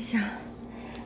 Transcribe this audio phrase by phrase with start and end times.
[0.00, 0.20] いしょ。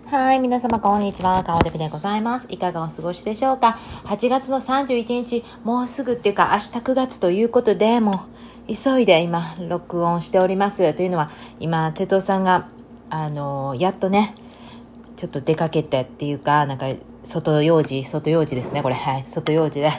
[0.09, 1.43] はい、皆様こんにちは。
[1.43, 2.47] 顔デビでございます。
[2.49, 8.27] いかがお過ごしでしょうか ?8 月の31日、もうすぐっていうか明日9月ということで、も
[8.69, 10.95] う急いで今、録音しております。
[10.95, 12.69] というのは、今、哲夫さんが、
[13.11, 14.37] あのやっとね、
[15.17, 16.87] ちょっと出かけてっていうか、なんか、
[17.25, 18.95] 外用事、外用事ですね、これ。
[18.95, 19.25] はい。
[19.27, 19.91] 外用事で、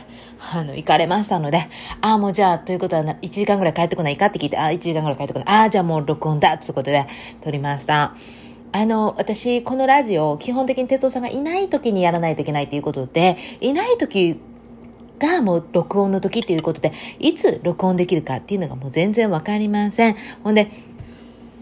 [0.53, 1.67] あの、行かれましたので、
[1.99, 5.47] ああ、もうじゃあ、ということは、1時間ぐらい帰ってこないかって聞いて、ああ、1時間ぐらい帰ってこない。
[5.47, 7.07] ああ、じゃあもう録音だってことで、
[7.41, 8.13] 撮りました。
[8.75, 14.37] あの、私、このラジオ、基本的に哲夫さんがいない時にやらないといけないということで、いない時
[15.17, 20.17] がもう録音の時っていうことで、いつ録音できるかっていうのがもう全然わかりません。
[20.43, 20.69] ほんで、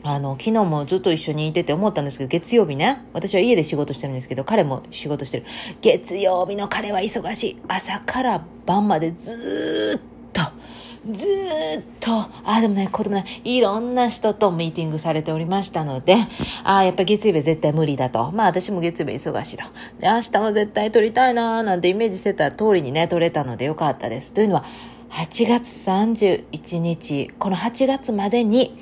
[0.01, 5.45] あの、昨日もずっと一緒にいてて思ったんですけど、月曜日ね、私は家で仕事してるんですけど、彼も仕事してる。
[5.81, 7.61] 月曜日の彼は忙しい。
[7.67, 10.12] 朝から晩までずっと、
[11.11, 16.15] ずっと、ああでもない、こうでもない、いろんな人とミーティングされておりましたので、
[16.63, 18.31] ああ、やっぱ月曜日絶対無理だと。
[18.31, 19.63] まあ私も月曜日忙しいと。
[19.99, 24.33] で、明日も絶対撮りたいなーなんてイメージしてた通りにね、撮れたのでよかったです。
[24.33, 24.65] というのは、
[25.09, 28.77] 8月31日、この8月までに、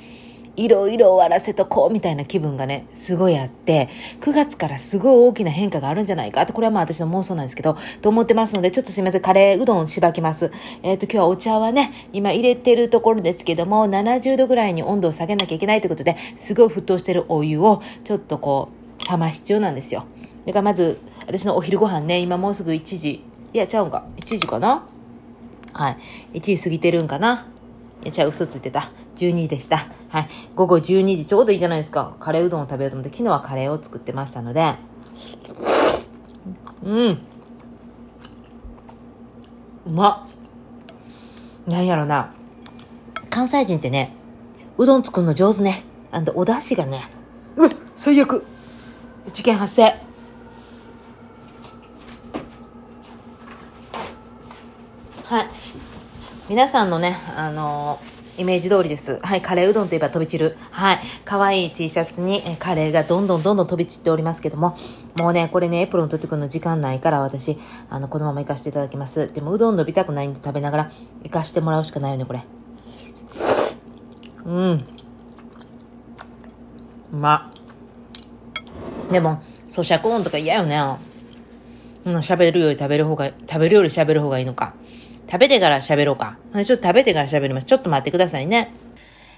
[0.58, 10.52] いろいろ終わらせとこうみたいな気分がね、すごいあって、9月からすごい大きな変化があるんじゃないかって、これはまあ私の妄想なんですけど、と思ってますので、ちょっとすいません、カレーうどんしばきます。
[10.84, 18.70] えっ、と、今日はお茶はね、今入れてるところですけども、70度ぐらいに温度を下げなきゃいけないということで、すごい沸騰してるお湯を、ちょっとこ
[19.08, 20.06] う、冷まし中なんですよ。
[20.46, 24.88] だからまず、私のお昼ご飯ね、今もうすぐ1時、いや、ちゃうんか、1時かな？
[25.74, 25.92] は
[26.34, 26.40] い。
[26.40, 27.48] 1時過ぎてるんかな、
[28.10, 28.92] じゃあ嘘ついてた。
[29.16, 29.88] 12時でした。
[30.10, 30.30] はい。
[30.56, 32.16] 午後12時ちょうどいいじゃないですか。
[32.20, 34.76] カレーうどんを食べようと思って、昨日はカレーを作ってましたので、
[36.84, 37.20] うん。
[39.86, 41.70] うまっ。
[41.72, 42.34] なんやろな。
[43.30, 44.14] 関西人ってね、
[44.78, 45.84] うどん作るの上手ね。
[46.12, 47.10] あんた、お出汁がね、
[47.56, 48.44] うわ最悪
[49.32, 49.84] 事件発生。
[55.24, 55.48] はい。
[56.50, 58.00] 皆さんのね、あの
[58.38, 59.20] イメージ通りです。
[59.22, 60.58] はい、カレーうどんといえば飛び散る。
[60.72, 64.76] はい、可愛い T シャツにえカレーがどんどんどんどん飛び散っておりますけども、
[65.20, 67.58] もうね、これね、エプロン取ってくるの時間ないから私、
[67.90, 69.32] あの、このまま行かせていただきます。
[69.32, 70.92] でも、うどん伸びたくないんで食べながら
[71.24, 72.44] 行かしてもらうしかないよね、これ。
[74.46, 74.86] うん。
[77.14, 77.54] うま。
[79.12, 80.82] でも、咀嚼音とか嫌よね。
[82.04, 84.74] うん、喋るより食べる方が、食べるより喋る方がいいのか。
[85.32, 86.38] 食べてから喋ろうか。
[86.54, 87.66] ちょっと食べてから喋ります。
[87.66, 88.74] ちょっと待ってくださいね。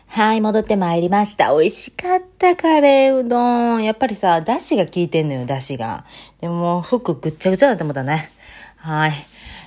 [0.07, 1.53] はい、戻ってまいりました。
[1.53, 3.83] 美味しかった、カレーうどん。
[3.83, 6.03] やっぱりさ、だしが効いてんのよ、だしが。
[6.41, 8.31] でも、服ぐっちゃぐちゃだって思ったね。
[8.77, 9.13] はい。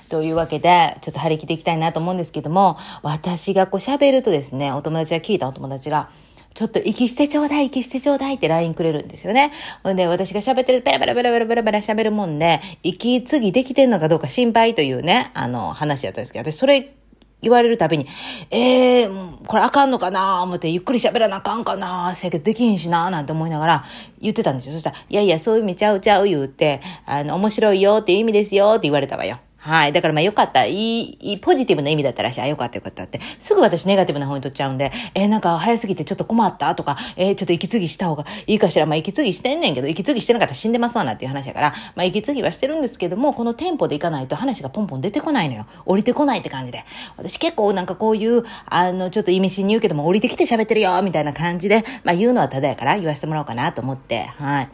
[0.09, 6.09] というわけで、ちょっと張り切っていきたいなと思うんですけども、私がこう喋るとですね、お友達が聞いたお友達が、
[6.57, 9.51] ちょっと息捨てちょうだい、息捨てちょうだいって LINE くれるんですよね。
[9.83, 16.95] ほんで、私が喋ってる、ペラペラペラペラペラペラ喋るもんで、息継ぎできてんのかどうか心配というね、あの、話だったんですけど、私それ
[17.43, 18.07] 言われるたびに、
[18.49, 23.85] えー、これあかんのかな思って、ゆっくり喋らなあかんかなせやけどできんしななんて思いながら
[24.19, 24.73] 言ってたんですよ。
[24.73, 29.37] そしたら、いやいや、そういう意味ちゃうちゃう言うて、あの、面白いよっていう意味ですよって言われたわよ。
[29.57, 29.91] はい。
[29.91, 30.65] だからまあよかった。
[30.65, 32.41] いい、いい、ポジティブな意味だったらしい。
[32.41, 33.19] あ、よかったよかったって。
[33.39, 38.85] すぐ私ネガティブな方に取っちゃうんで、えーなんか早すぎてちょっと困ったとか、えーちょっと息継ぎした方がいいかしら。
[38.85, 45.65] まあ息継ぎしてんねんけど、息継ぎしてなかったら死んでますわなっていう話やから、まあ息継ぎはしてるんですけども、このテンポでいかないと話がポンポン出てこないのよ。
[45.85, 46.85] 降りてこないって感じで。
[47.17, 54.69] 私結構なんかこういう、あの、ちょっと意味深に言うけども、降りてきて喋ってるよみたいな感じで、まあ言うのはただやから言わせてもらおうかなと思って、はい。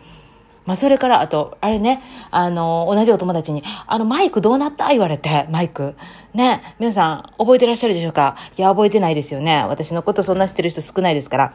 [0.66, 2.02] まあ、それから、あと、あれね、
[2.32, 4.90] あの、同じお友達に、あの、マイクどうなった？
[4.90, 5.96] 言われて、マイク。
[6.34, 8.38] ね、皆さん、覚えてらっしゃるでしょうか？
[8.58, 9.66] いや、覚えてないですよね。
[9.68, 11.54] 私のことそんな知ってる人少ないですから。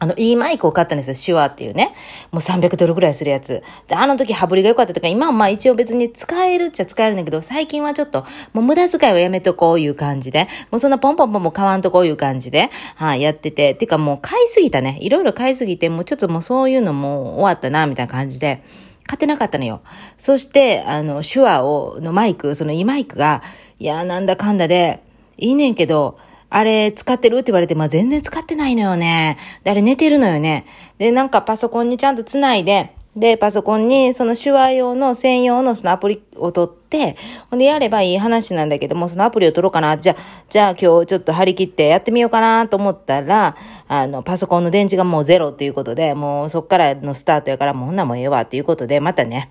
[0.00, 1.14] あの、いいマイクを買ったんですよ。
[1.14, 1.92] 手話っていうね。
[2.32, 3.62] もう300ドルぐらいするやつ。
[3.86, 8.24] で、あの時羽振りが良かったとか、今はまあ一応別に使えるっちゃ使えるんだけど、最近はちょっと、
[8.54, 13.74] もう無駄遣いはやめとこういう感じで、もうそんなポンポンポンも買わんとこういう感じで、はい、やってて。
[13.74, 14.96] てかもう買いすぎたね。
[15.02, 18.62] いろいろ買いすぎて、もうちょっともうそういうのも終わったな、みたいな感じで。
[19.06, 19.82] 買ってなかったのよ。
[20.16, 23.42] そして、あの、手話を、のマイク、そのいいマイクが、
[23.78, 25.02] いや、なんだかんだで、
[25.36, 26.16] いいねんけど、
[26.50, 27.36] あれ使ってる？
[27.36, 29.38] って言われて、まあ、全然使ってないのよね。
[29.64, 30.66] で、あれ寝てるのよね。
[30.98, 37.16] で、なんかパソコンにちゃんとつないで、で、パソコンにその手話用の専用のそのアプリを取って、
[37.50, 39.98] ほんでやればいい話なんだけども、そのアプリを取ろうかな。
[39.98, 40.16] じゃ、
[40.48, 43.56] じゃあ今日ちょっと張り切ってやってみようかなと思ったら、
[43.88, 49.50] あの、パソコンの電池がもうゼロっていうことで、もうそっからのスタートやからもうほんなもんええわっていうことで、またね、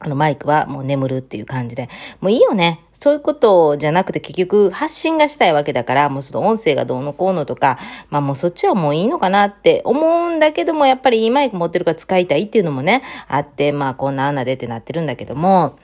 [0.00, 1.88] あのマイクはもう眠るっていう感じで、
[2.20, 2.80] もういいよね。
[3.04, 7.78] そういうことじゃなくて結局発信がしたいわけだから、もうその音声がどうのこうのとか、
[8.08, 15.76] まあもうそっちはもういいのかなって思うんだけども、やっぱりいいマイク持ってるから使いたいっていうのもね、あって、まあこんな穴でってなってるんだけども、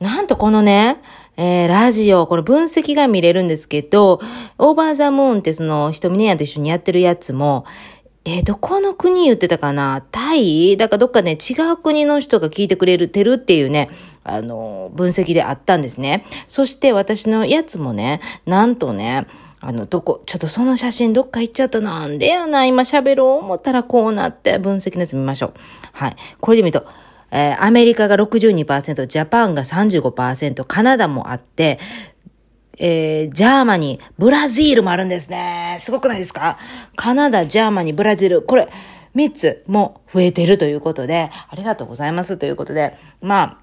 [0.00, 1.00] なんとこのね、
[1.38, 4.20] えー、ラジオ、これ分析が見れるんですけど、
[4.58, 7.64] オーバーザムーンってその、ひとみねやと一緒にやってるやつも、
[8.26, 10.04] えー、どこの国言ってたかな？
[10.10, 10.76] タイ？
[10.76, 13.88] だからどっかね、違う国の人が聞いてくれるてるっていうね、
[14.24, 16.24] あの、分析であったんですね。
[16.48, 19.26] そして私のやつもね、なんとね、
[19.60, 21.80] あの、どこ、ちょっとその写真どっか行っちゃった。
[21.80, 25.52] なんでやな、今喋ろう思ったらこうなって分析のやつ見ましょう。
[25.92, 26.16] はい。
[26.40, 26.86] これで見ると、
[27.30, 31.78] えー、アメリカが62%、ジャパンが35%、カナダもあって、
[32.78, 35.76] えー、 Germany、Brazil もあるんですね。
[35.80, 36.58] すごくないですか？
[36.96, 38.42] カナダ、 Germany、ブラジル。
[38.42, 38.68] これ、
[39.14, 43.58] 3つも増えてるということで、ありがとうございますということで、まあ、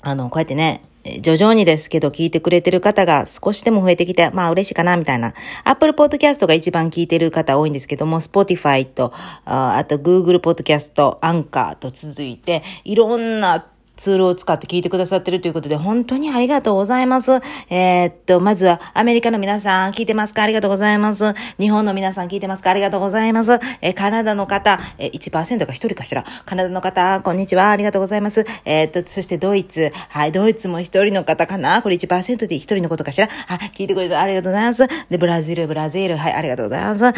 [0.00, 0.82] あの、こうやってね、
[1.20, 5.34] 徐々にですけど聞いてくれてる方が少しでも増えてきて、まあ嬉しいかな、みたいな。
[5.64, 9.12] Apple Podcast が一番聞いてる方多いんですけども、Spotify と、
[9.44, 13.66] ああと Google Podcast、Anchor と続いて、いろんな
[13.98, 17.32] ツールを使って聞いてくださってるということで、本当にありがとうございます。
[17.68, 20.42] えー、っと、まずは、アメリカの皆さん聞いてますか？
[20.42, 21.34] ありがとうございます。
[21.58, 22.70] 日本の皆さん聞いてますか？
[22.70, 23.58] ありがとうございます。
[23.82, 26.24] えー、カナダの方、えー、1%が1人かしら？
[26.46, 27.70] カナダの方、こんにちは。
[27.70, 28.46] ありがとうございます。
[28.64, 29.92] えー、っと、そしてドイツ。
[30.08, 31.82] はい、ドイツも1人の方かな？
[31.82, 33.28] これ1%で1人のことかしら？
[33.48, 34.86] あ、聞いてくれてありがとうございます。
[35.10, 36.16] で、ブラジル、ブラジル。
[36.16, 37.02] はい、ありがとうございます。
[37.02, 37.12] もう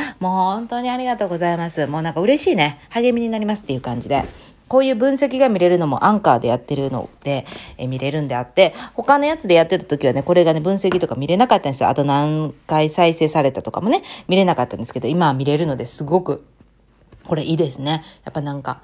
[0.54, 1.86] 本当にありがとうございます。
[1.86, 2.80] もうなんか嬉しいね。
[2.90, 4.49] 励みになりますっていう感じで。
[4.70, 7.44] こういう分析が見れるのもアンカーでやってるので、
[7.76, 11.88] え見れるんであって、他のやつでやってた時はね、これがね、分析とか見れなかったんですよ。
[11.88, 16.46] あと何回再生されたとかもね、見れなかったんですけど、今は見れるのですごく、
[17.26, 18.04] これいいですね。
[18.24, 18.80] やっぱなんか、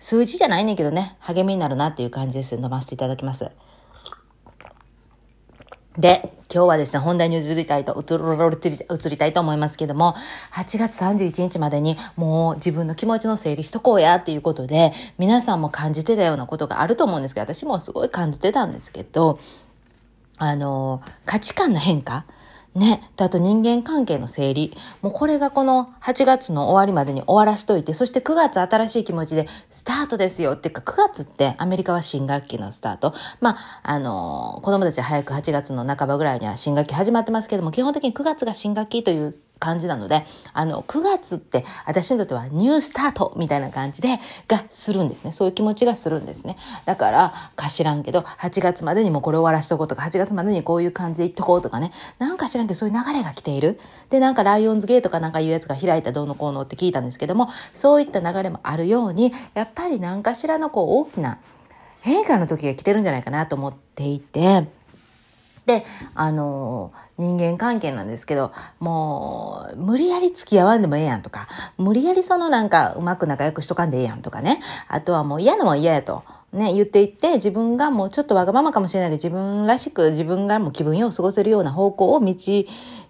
[0.00, 2.56] 数字じゃないねんけどね、励みになるなっていう感じです。
[2.56, 3.48] 飲ませていただきます。
[5.98, 10.14] で、今日はですね、本題に移りたいと、移りたいと思いますけども、
[10.52, 19.40] 8月31日までにもう自分の気持ちの整理しとこうやっていうことで、皆さんも感じてたようなことがあると思うんですけど、私もすごい感じてたんですけど、
[20.36, 22.24] あの、価値観の変化
[22.74, 23.10] ね。
[23.16, 24.76] あと人間関係の整理。
[25.02, 30.52] もうこれがこの8月の終わりまでに終わらしといて、そして9月新しい気持ちでスタートですよ。
[30.52, 33.14] っていうか9月ってアメリカは新学期のスタート。
[33.40, 45.32] まあ、あのー、子供たちは早く8月の半ばぐらいには新学期始まってますけども、基本的に9月が新学期という感じなので、あの、9月って私にとってはニュースタートみたいな感じで、がするんですね。
[45.32, 46.56] そういう気持ちがするんですね。
[46.84, 51.92] だから、か知らんけど、8月までにもこれ終わらしとこうとか、8月までにこういう感じでいっとこうとかね。
[52.18, 53.80] なんか知らんけど、そういう流れが来ている。
[54.10, 61.38] で、なんかライオンズゲートかなんかいうやつが開いたどうのこうのって聞いたんですけども、そういった流れもあるように、やっぱり何かしらのこう大きな
[62.00, 64.68] 変化の時が来てるんじゃないかなと思っていて、
[65.68, 65.84] で、
[66.14, 74.60] あの、人間関係なんですけど、もう、無理やり付き合わんでもええやんとか、無理やりそのなんかうまく仲良くしとかんでええやんとかね。
[74.88, 76.24] あとはもう嫌なもん嫌やと。
[76.54, 82.26] ね、言っていって、自分がもうちょっとわがままかもしれないけど、自分らしく自分がもう気分よく過ごせるような方向を道、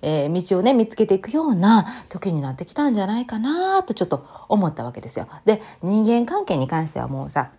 [0.02, 5.28] えー、道をね、見つけていくような時になってきたんじゃないかなとちょっと思ったわけですよ。
[5.44, 7.52] で、人間関係に関してはもうさ、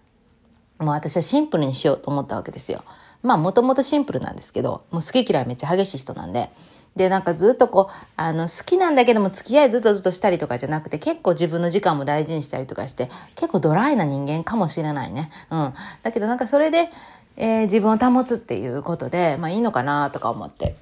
[0.80, 2.84] もう私はシンプルにしようと思ったわけですよ。
[3.22, 6.50] まあもともとシンプルなんですけど、もう好き嫌いめっちゃ激しい人なんで、
[6.96, 15.30] で、なんかずっとこう、あの、好きなんだけども付き合いずっとずっとしたりとかじゃなくて、結構自分の時間も大事にしたりとかして、結構ドライな人間かもしれないね。
[15.52, 15.74] うん。
[16.02, 16.90] だけどなんかそれで、
[17.38, 20.76] えー、自分を保つっていうことで、まあいいのかなとか思って。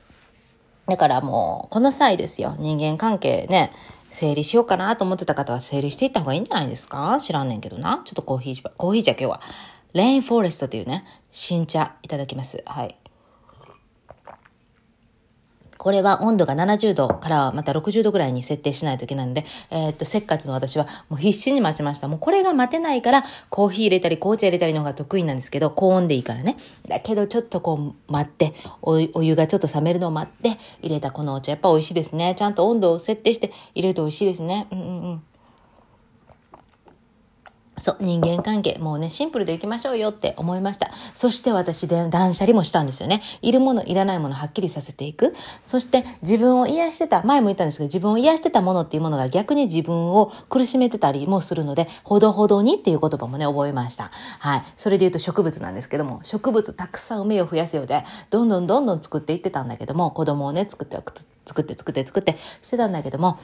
[0.88, 2.56] だからもう、この際ですよ。
[2.58, 3.72] 人間関係ね、
[4.10, 7.18] 整理しようかなと思ってた方は整理していった方がいいんじゃないですか？
[7.20, 8.02] 知らんねんけどな。
[8.06, 9.42] ちょっとコーヒー、コーヒーじゃ今日は。
[9.98, 12.64] レインフォレストというね、新茶いただきます。
[12.68, 12.96] はい。
[15.78, 22.08] これは温度が70度からはまた60度ぐらいに設定しないといけないので、えー、っと、せっかちの私はもう必死に待ちました。
[22.08, 26.58] もうこれが待てないから、コーヒー入れたり紅茶入れたりの方が得意なんですけど、高温でいいからね。
[26.88, 32.36] だけどちょっとこう待って、お湯がちょっと冷めるのを待って、入れたこのお茶、やっぱ美味しいですね。
[32.38, 34.68] ちゃんと温度を設定して入れると美味しいですね。
[34.72, 35.24] うんうんうん。
[37.78, 40.92] そう、人間関係、もうね、シンプルでいきましょうよって思いました。
[41.14, 43.22] そして私で断捨離もしたんですよね。
[43.42, 45.36] いるもの、いらないものはっきりさせていく。
[45.68, 54.12] そして自分を癒してた、前も言ったんですけど、自分を癒してたものっていうものが逆に自分を苦しめてたりもするので、ほどほどにっていう言葉もね、覚えました。
[54.40, 54.64] はい。
[54.76, 60.98] それで言うと植物なんですけども、植物たくさん梅を増やすようで、どんどんどんどん作っていってたんだけども、子供をね、作って、
[61.46, 63.38] 作って作って作ってしてたんだけども、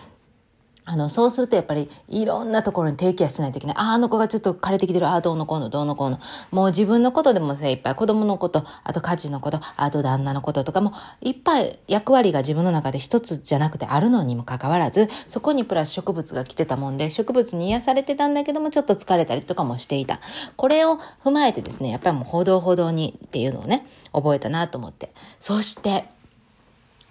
[0.85, 3.75] あの、そうするとやっぱりいろんなところに低気圧しないといけない。
[3.77, 5.07] あ、ああの子がちょっと枯れてきてる。
[5.07, 6.19] ああ、どうのこうの、どうのこうの。
[6.51, 7.95] もう自分のことでも精いっぱい。
[7.95, 20.19] 子供のこと、あと家事のこと、あと旦那のこととかも、いっぱい役割が自分の中で一つじゃなくてあるのにもかかわらず、そこにプラス植物が来てたもんで、植物に癒されてたんだけども、ちょっと疲れたりとかもしていた。
[20.57, 25.13] これを踏まえてですね、やっぱりもう報道報道にっていうのをね、覚えたなと思って。
[25.39, 26.05] そして、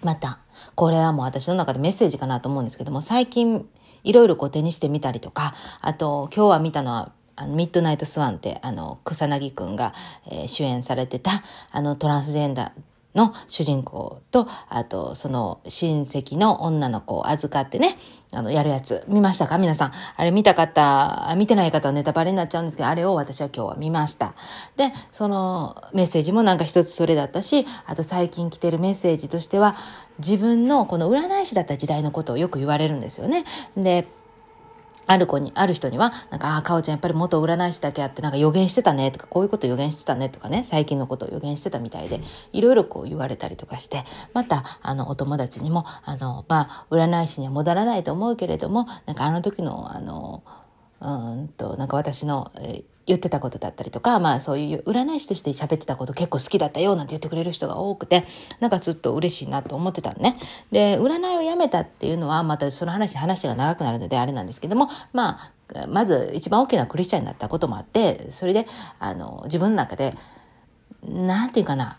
[0.03, 0.42] また、
[0.75, 3.67] これはもう私の中でメッセージかなと思うんですけども、最近
[4.03, 9.93] いろいろこう手にしてみたりとか、あと今日は見たのはあのミッドナイトスワンってあの草薙くんが、
[10.29, 12.71] えー、主演されてたあのトランスジェンダー
[13.15, 17.97] の主人公と、あと、その親戚の女の子を預かってね、
[18.31, 19.03] あの、やるやつ。
[19.07, 19.59] 見ましたか？
[19.59, 19.91] 皆さん。
[20.17, 24.33] あれ見た方、見てない方はネタバレになっちゃうんですけど、あれを私は今日は見ました。
[24.75, 29.75] で、そのメッセージもなんか一つそれだったし、あと最近来てるメッセージとしては、
[30.17, 33.45] 自分のこの占い師だった時代のことをよく言われるんですよね。
[33.77, 34.07] で、
[35.05, 50.43] ある子に、ある人には、なんか、ああ、かおちゃんやっぱり元占い師だけあって、なんか予言してたねとか、こういうこと予言してたねとかね、最近のことを予言してたみたいで、いろいろこう言われたりとかして、また、あの、お友達にも、あの、まあ、占い師には戻らないと思うけれども、なんかあの時の、あの、
[51.01, 58.25] うんと、なんか私の、えー言ってたことだったりとか、まあそういう占い師として喋ってたこと結構好きだったよなんて言ってくれる人が多くて、
[58.59, 60.37] なんかずっと嬉しいなと思ってたのね。
[60.71, 65.39] で、占いをやめたっていうのは、またその話、話が長くなるのであれなんですけども、ま
[65.73, 68.67] あ、まず一番大きなクリスチャンになったこともあって、それで、
[68.99, 70.15] あの、自分の中で、
[71.03, 71.97] なんていうかな、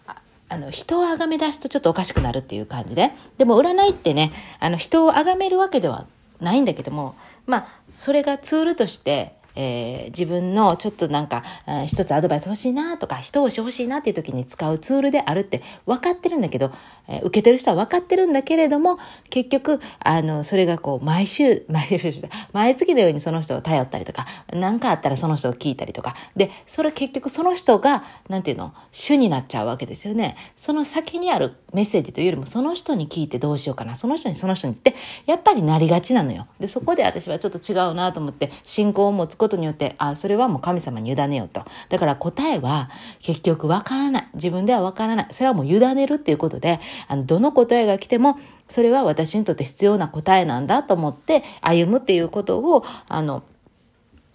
[0.49, 3.12] あの、人を崇め出すとちょっとおかしくなるっていう感じで。
[3.38, 6.06] でも占いってね、あの、人を崇めるわけでは
[6.40, 7.14] ないんだけども、
[7.46, 11.44] まあ、それがツールとして、えー、自分のちょっとなんか、
[11.87, 16.73] 一つアドバイス欲しいなとか、人をし欲しいなっていう時に使うツールであるって分かってるんだけど、
[17.08, 18.99] え、受けてる人は分かってるんだけれども、
[19.30, 22.12] 結局、あの、それがこう、 毎週、毎週、
[22.52, 30.37] 毎月のようにその人を頼ったりとか、何かあったらその人を聞いたりとか、で、それ結局その人が、なんていうの、主になっちゃうわけですよね。
[30.56, 34.94] その先にあるメッセージというよりも、その人に聞いてどうしようかな、その人にその人にって、
[35.26, 36.46] やっぱりなりがちなのよ。
[36.58, 41.64] で、そこで私はちょっと違うなと思って、信仰を持つことによって、あ、それはもう神様に委ねようと。
[41.88, 44.28] だから答えは結局わからない。
[44.34, 45.26] 自分ではわからない。
[45.30, 53.42] それはもう委ねるっていうことで、あの、どの答えが来ても、それは私にとって必要な答えなんだと思って歩むっていうことを、あの、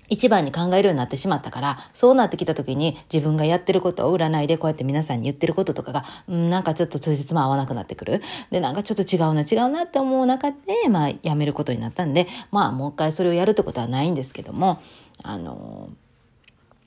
[0.09, 8.21] 一番に考えるようになってしまったから、そうなってきた時に自分がやってることを占いでこうやって皆さんに言ってることとかが、うん、なんかちょっと通じつも合わなくなってくる。
[8.49, 10.57] で、なんかちょっと違うな、違うなって思う中で、
[10.89, 14.81] まあ、やめることになったんで、まあ、もう一回それをやるってことはないんですけども、
[15.23, 16.08] あのー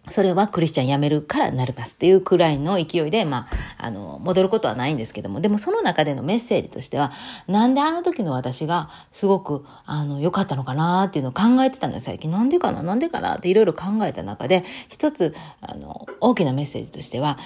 [0.09, 3.47] それはクリスチャン辞めるからなりますっていうくらいの勢いで、ま
[3.79, 7.13] あ、あの、戻ることはないんですけども、でもその中でのメッセージとしては、
[7.47, 12.31] なんであの時の私がすごく、あの、良かったのかなっていうのを考えてたのよ、最近。
[12.31, 17.39] なんでかななんでかなっていろいろ考えた中で、一つ、あの、大きなメッセージとしては、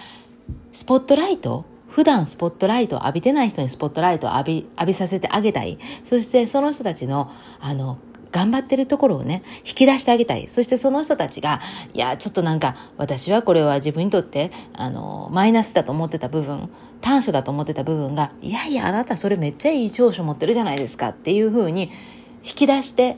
[0.72, 5.78] スポットライト普段スポットライトを浴びてない人にスポットライトを浴び、浴びさせてあげたい。
[6.04, 7.98] そしてその人たちの、あの、
[8.36, 10.46] 頑張ってるところをね、引き出してあげたい。
[10.48, 11.62] そしてその人たちが、
[11.94, 16.68] いや、ちょっとなんか、私はこれは自分にとって、あの、マイナスだと思ってた部分、
[17.00, 21.90] 短所だと思ってた部分が、いやいや、あなたそれめっちゃいい長所持ってるじゃないですかっていうふうに、
[22.44, 23.16] 引き出して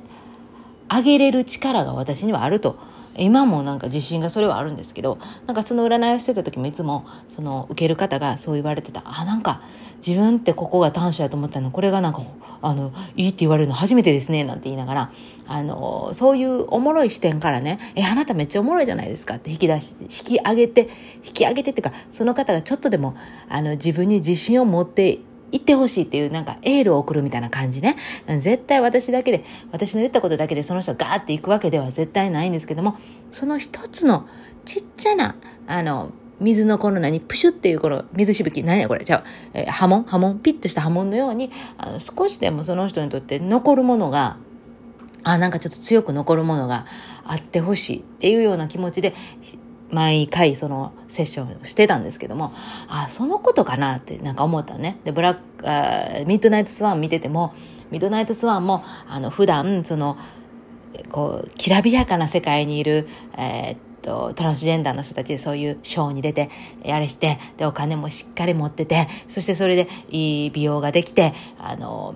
[0.89, 2.79] あげれる力が私にはあると。
[3.19, 9.03] 今もなんか自信がそれはあるんですけどなんかその占いをしてた時もいつもその受ける方がそう言われてた。
[9.05, 9.63] あなんか
[10.07, 11.71] 自分ってここが短所やと思ったの。
[11.71, 12.23] これがなんか
[12.63, 14.45] あのいいって言われるの初めてですね。
[14.45, 15.13] なんて言いながら
[15.47, 20.89] あのそういうおもろい視点からねえあなためっちゃおもろいじゃないですかって引き出し引き上げて
[21.25, 23.17] 引き上げてっていうかその方がちょっとでも
[23.49, 25.19] あの自分に自信を持って
[25.51, 27.97] 行ってほしいっていうなんかエールを送るみたいな感じね。
[28.41, 32.97] 絶対私だけで、私の言ったことだけでその人がガーって行くわけでは絶対ないんですけども、
[33.31, 34.27] その一つの
[34.65, 35.37] ちっちゃな、
[35.67, 39.25] あの、水のこの何、プシュっていうこの水しぶき、何やこれ、じゃあ、
[39.55, 44.37] えー、波紋波紋ピッとした波紋のように、あの少しでもその人にとって残るものが、
[45.25, 46.87] あ、なんかちょっと強く残るものが
[47.25, 49.15] あってほしいっていうような気持ちで、
[49.91, 52.53] 毎回そのセッションをしてたんですけども、
[52.89, 54.99] あ、そのことかなってなんか思ったね。
[55.05, 57.55] で、ブラック、あミッドナイトスワン見てても、
[57.91, 60.19] ミッドナイトスワンも、あの、普段、その、
[61.11, 66.51] こう、きらびやかな世界にいる、えー、っと、トランスジェンダーの人たちでそういうショーに出て、
[66.87, 72.15] あれして、で、お金もしっかり持ってて、そしてそれでいい美容ができて、あの、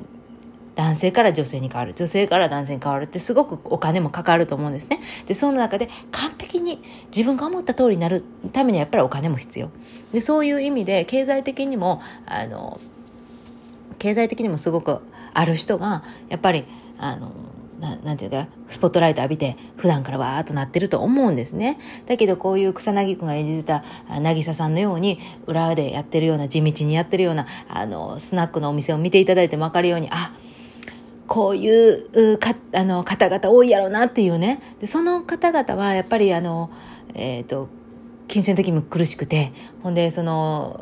[0.75, 1.95] 男性から女性に変わる。
[1.95, 5.01] 女性から男性に変わるってすごくお金もかかると思うんですね。
[5.27, 6.83] でその中で完璧に
[7.15, 9.71] 自分が思った通りになるためにはやっぱりお金も必要。
[10.13, 12.81] でそういう意味で経済的にもあの
[13.99, 15.01] 経済的にもすごく
[15.35, 16.65] ある人がやっぱり
[16.99, 17.33] あの
[17.83, 21.81] ななんていうか、スポットライト浴びて、普段からわーっとなってると思うんですね。
[22.07, 23.83] だけど、こういう草薙くんが演じてた、
[24.21, 30.33] 渚さんのように、裏でやってるような、地道にやってるような、あの、スナックのお店を見ていただいてもわかるように、あ、
[31.33, 34.61] こういうかあの方々多いやろうなっていうね。
[34.83, 36.71] でその方々はやっぱりあの、
[37.15, 37.71] えっ、ー、と
[38.29, 40.79] 金銭的にも苦しくてほんでその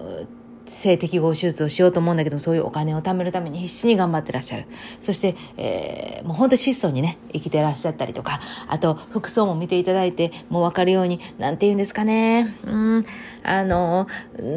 [0.67, 4.67] 性適合手術をしようと思うんだけどそういうお金を貯めるために必死に頑張ってらっしゃる。
[5.01, 12.57] そして、えー、もう本当質素にね生きてらっしゃったりとかあと服装も見ていただいてもう分かるようになんて言うんですかね。
[12.67, 13.07] うん
[13.45, 14.09] あの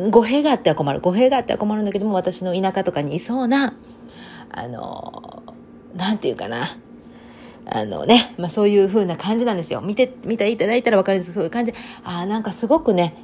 [0.09, 1.01] 語弊があっては困る。
[1.01, 3.75] 語弊があっては困るんだけども私の田舎とかにいそうな
[4.49, 5.52] あの
[5.95, 6.77] なんていうかな
[7.65, 9.81] あのね、まあそういう風な感じなんですよ。
[9.81, 11.73] 見て、見ていただいたらわかるんですけどそういう感じ、
[12.03, 13.15] ああ、なんかすごくね、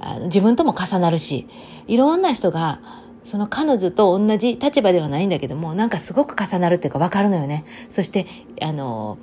[0.00, 1.48] あの自分とも重なるし、
[1.86, 2.80] いろんな人が、
[3.24, 7.64] その彼女と同じ立場ではないんだけども、なんかすごく重なるっていうかわかるのよね。
[7.90, 8.26] そして、
[8.60, 9.18] あの、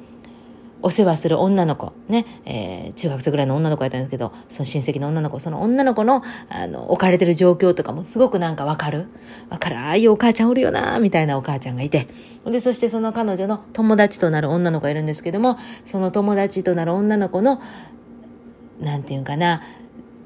[0.86, 9.08] お世話する女の子、ね、えー、中学生ぐらいの女の子やったんですけど、その親戚の女の子、その女の子の、あの、置かれてる状況とかもすごくなんかわかる。
[9.50, 9.80] わかる。
[9.80, 12.08] ああいうお母ちゃんおるよな、みたいなお母ちゃんがいて。
[12.46, 17.60] で、そしてその彼女の友達となる女の子がいるんですけども、その友達となる女の子の、
[18.80, 19.64] なんていうかな、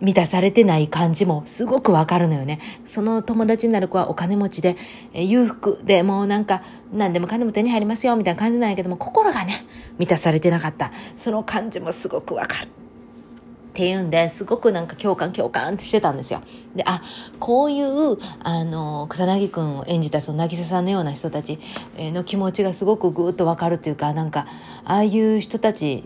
[0.01, 2.59] 満たされてない感じもすごくわかるのよね。
[2.85, 4.77] その友達になる子はお金持ちで、
[5.13, 6.61] え裕福で、もうなんか、
[6.93, 9.65] 何でも金も手に入りますよ、みたいな感じなんやけども、心がね、
[9.97, 10.91] 満たされてなかった。
[11.17, 12.69] その感じもすごくわかる。
[12.69, 16.41] っていうんで、すごくなんか共感共感ってしてたんですよ。
[16.75, 17.01] で、あ、
[17.39, 21.59] こういう、あの、草薙くんを演じたその渚さんのような人たち
[21.97, 24.47] の気持ちがすごくぐーっとわかるっていうか、なんか、
[24.83, 26.03] ああいう人たち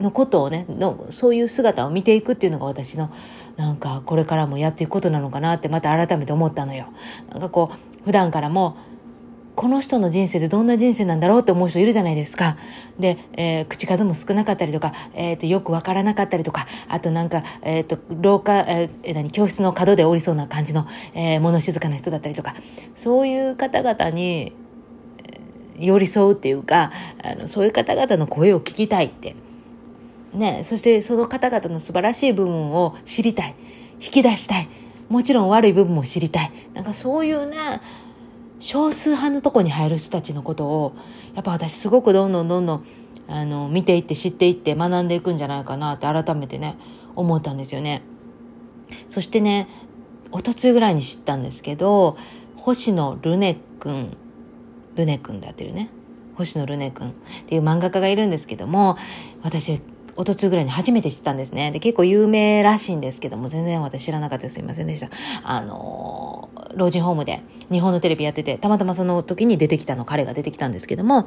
[0.00, 3.12] のことをねのそういう姿を見ていくっていうのが私の
[3.56, 6.86] なんかこれからもやっていくことなのかなってまた改めて思ったのよ。
[7.30, 8.76] なんかこう普段からも
[9.54, 12.56] この人の人生でどんな人生なんだろうって思う人いるじゃないですか。
[12.98, 22.56] で、えー、口数も少なかったりとか、えっ、ー、と、よくわからなかったりとか、あとなんか、えっ、ー、と、廊下、えー、何、教室の角で降りそうな感じの、えー、物静かな人だったりとか、
[22.96, 24.52] そういう方々に
[25.78, 26.90] 寄り添うっていうか、
[27.22, 29.36] あの、そういう方々の声を聞きたいって
[30.34, 33.54] ね、そしてその方々の素晴らしい部分を知りたい。
[34.00, 34.68] 引き出したい。
[35.08, 36.52] もちろん悪い部分も知りたい。
[36.74, 37.80] なんかそういうね
[38.58, 40.94] 少数派のとこに入る人たちのことを
[41.34, 42.86] やっぱ私すごくどんどんどんどん
[43.28, 46.76] あの見ていって知っていって学んでいくんじゃないかなって改めてね
[47.14, 48.02] 思ったんですよね。
[49.08, 49.68] そしてね
[50.32, 52.16] おとついぐらいに知ったんですけど
[52.56, 54.16] 星野ルネ君
[54.96, 55.90] ルネ君でやってるね。
[56.36, 57.12] 星野ルネ君っ
[57.46, 58.96] ていう漫画家がいるんですけども
[59.42, 59.80] 私
[60.16, 61.70] おとつぐらいに初めて知ったんですね。
[61.70, 65.08] で、結構有名らしいんですけども、全然私知らなかったですいませんでした。
[65.42, 71.26] あのー、老人ホームで日本のテレビやってて、たまたまその時に出てきたの、彼が出てきたんですけども、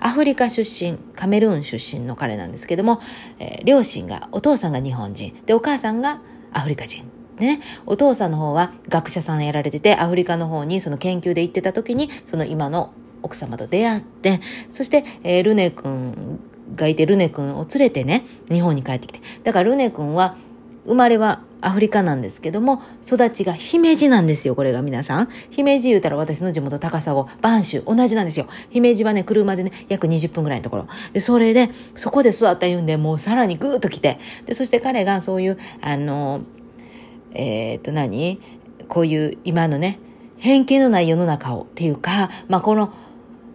[0.00, 3.00] アフリカ出身、カメルーン出身の彼なんですけども、
[3.38, 6.20] えー、両親が、お父さんが日本人、で、お母さんが
[6.52, 7.04] アフリカ人。
[7.38, 12.92] ね、お父さんの方は学者さんやられてて、アフリカの方にその研究で行ってた時に、その今の
[13.22, 14.40] 奥様と出会って、
[14.70, 16.40] そして、えー、ルネ君
[16.74, 19.20] がいてルネ君を連れてね、日本に帰ってきて。
[19.44, 20.36] だからルネ君は、
[20.84, 25.28] 生まれはアフリカなんですけども、育ちが姫路なんですよ、これが皆さん。
[25.50, 28.46] 姫路言うたら私の地元高砂、播州、同じなんですよ。
[28.70, 30.88] 姫路はね、車でね、約20分ぐらいのところ。
[31.12, 34.18] で、それで、そこで育った言うんで、もうさらにぐーっと来て。
[34.46, 36.40] で、そして彼がそういう、あの、
[37.32, 38.40] えー、っと何？
[38.88, 40.00] こういう今のね、
[40.38, 42.92] 偏見のない世の中をっていうか、まあ、この、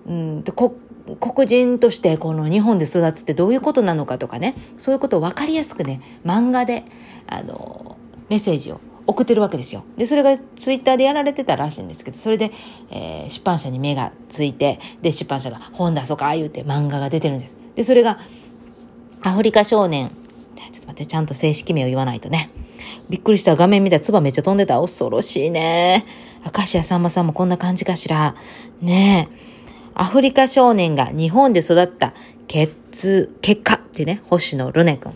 [0.07, 0.75] うんと、こ
[1.15, 6.83] 黒人としてこの日本で育つってどういうことなのかとかねそういうことを分かりやすくね漫画で
[7.27, 7.97] あの
[8.29, 9.85] メッセージを送ってるわけですよ。
[9.95, 12.51] で、それがツイッターでやられてたらしいんですけど、それで、
[12.91, 17.55] えー、出版社に目がついて、で、出版社が本出そうか、言うて漫画が出てるんです。
[17.75, 18.19] で、それが、
[19.21, 22.51] アフリカ少年、ちょっと待って、ちゃんと正式名を言わないとね。
[23.09, 24.81] びっくりした画面見たら唾めっちゃ飛んでた。
[24.81, 26.05] 恐ろしいね。
[26.45, 28.35] 明石家さんまさんもこんな感じかしら。
[28.81, 29.56] ねえ。
[29.99, 32.13] アフリカ少年が日本で育った
[32.47, 35.11] 結、結果ってね、星野ルネ君。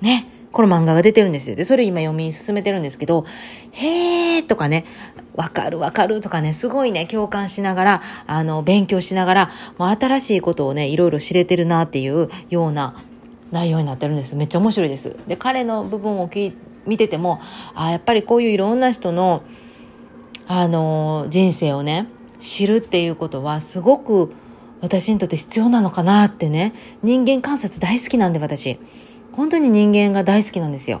[0.00, 0.28] ね。
[0.50, 1.56] この漫画が出てるんですよ。
[1.56, 3.24] で、それ今読み進めてるんですけど、
[3.72, 4.86] へーとかね、
[5.34, 13.02] わかるわかるとかね、すごいね、共感しながら、あの、勉強しながら、もう新しいことをね、いろいろ知れてるなっていうような
[13.52, 14.34] 内容になってるんです。
[14.36, 15.16] めっちゃ面白いです。
[15.28, 16.54] で、彼の部分を聞
[16.86, 17.40] 見てても、
[17.74, 19.42] あやっぱりこういういろんな人の、
[20.46, 22.08] あの、人生をね、
[22.44, 24.32] 知るっていうことはすごく
[24.82, 26.74] 私にとって必要なのかなってね。
[27.02, 28.78] 人間観察大好きなんで私。
[29.32, 31.00] 本当に人間が大好きなんですよ。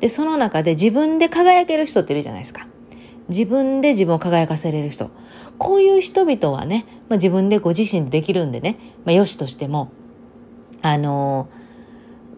[0.00, 2.66] でその中で自分で輝ける人っているじゃないですか。
[3.30, 5.10] 自分で自分を輝かせれる人。
[5.56, 9.92] こういう人々はね、まあ、自分でご自身でできるんでね、まあ、よしとしても、
[10.82, 11.48] あの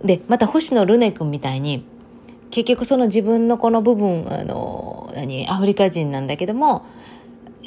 [0.03, 1.85] ー、で、また星野ルネ君みたいに、
[2.51, 6.85] 結局その自分のこの部分、あのー、何、アフリカ人なんだけども、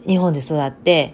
[0.07, 1.13] 日本で育って、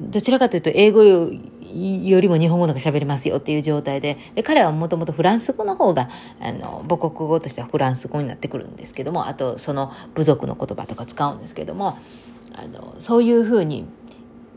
[0.00, 6.08] どちらかというと英語よりも日本語の方が喋れますよっていう状態でで彼はもともとフランス語の方が
[6.40, 11.98] あの母国語としてはフランス語になってくるんですけどもあとその部族の言葉とか使うんですけども
[12.54, 13.84] あのそういうふうに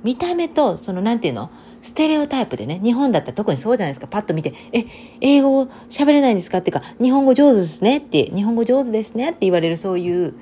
[0.03, 1.49] 見た目とそのなんていうの
[1.81, 4.85] ステレオタイプでね日本だったら特にそうじゃないですかパッと見て「え
[5.21, 10.35] 英語喋れないんですか?」っていうか「日本語上手ですね」って「日本語上手ですね」って言われるそういう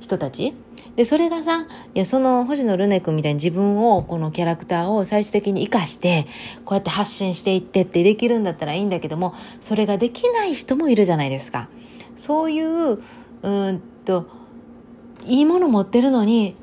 [0.00, 0.54] 人たち
[0.98, 6.26] で、それがさ、いや、その星野ルネ君みたいに自分を、このキャラクターを最終的に活かして、
[6.64, 11.68] こうやって発信していってってできるんだったらいいんだけども、それができない人もいるじゃないですか。
[12.16, 12.98] そういう、
[13.42, 14.26] うんと、
[15.24, 16.56] いいもの持ってるのに、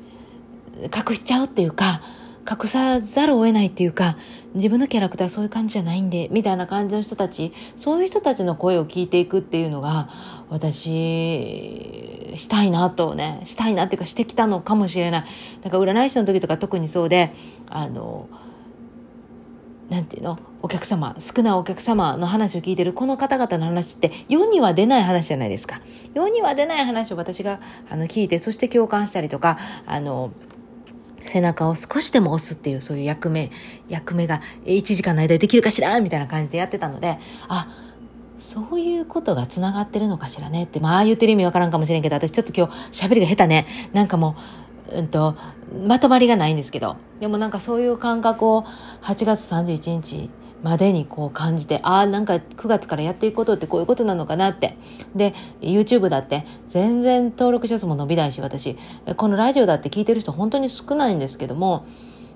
[0.82, 2.02] 隠しちゃうっていうか、
[2.46, 4.18] 隠さざるを得ないっていうか、
[4.52, 10.10] 自分のキャラクターそういう感じじゃないんで、みたいな感じの人たち、そういう人たちの声を聞いていくっていうのが、
[10.50, 15.24] 私、したいなとね、したいなっていうかしてきたのかもしれない。
[15.62, 17.32] だから占い師の時とか特にそうで、
[17.68, 18.28] あの、
[19.88, 20.38] なんていうの？
[20.62, 25.80] お客様、少ないお客様の話を聞いてるこの方々の話って世には出ない話じゃないですか。
[26.12, 30.32] 世には出ない話を私があの聞いて、そして共感したりとか、あの、
[31.20, 33.52] 背中を少しでも押すっていうそういう役目、
[33.88, 36.00] 役目が1時間の間でできるかしら？
[36.00, 37.68] みたいな感じでやってたので、あ、
[38.38, 43.66] そういうことが繋がってるのかしらねって、まあ言ってる意味わからんかもしれんけど、私ちょっと今日喋りが下手ね。
[43.92, 44.36] なんかも
[44.92, 45.36] う、うんと、
[45.86, 48.64] まとまりがないんですけど、でもなんかそういう感覚を
[49.02, 50.30] 8月31日
[50.62, 54.76] までにこう感じて、ああ、なんか9月からやっていくことってこういうことなのかなって。
[55.14, 58.76] で、YouTube だって全然登録者数も伸びないし、私、
[59.16, 61.86] このラジオだって聞いてる人本当に少ないんですけども、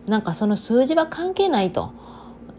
[0.06, 1.92] なんかその数字は関係ないと。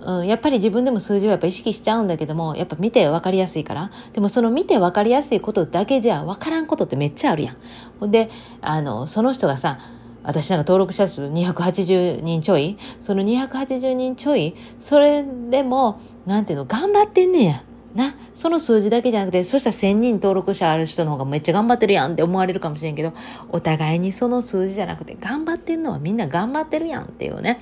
[0.04, 3.92] うん、やっぱり自分でも数字をやっぱ意識しちゃうんだけども、やっぱ見て分かりやすいから。
[4.14, 7.58] でもその見て分かりやすいことだけじゃ分からんことってめっちゃあるやん。
[8.00, 8.30] ほんで、
[8.62, 9.80] あの、その人がさ、
[10.24, 12.78] 私なんか登録者数280人ちょい？
[13.00, 17.64] その280人ちょいそれでも、なんていうの、頑張ってんねや。
[17.96, 23.14] な、その数字だけじゃなくて、そしたら1000人登録者ある人の方がめっちゃ頑張ってるやんって思われるかもしれんけど、
[23.50, 27.60] お互いにその数字じゃなくて、頑張ってんのはみんな頑張ってるやんっていうね。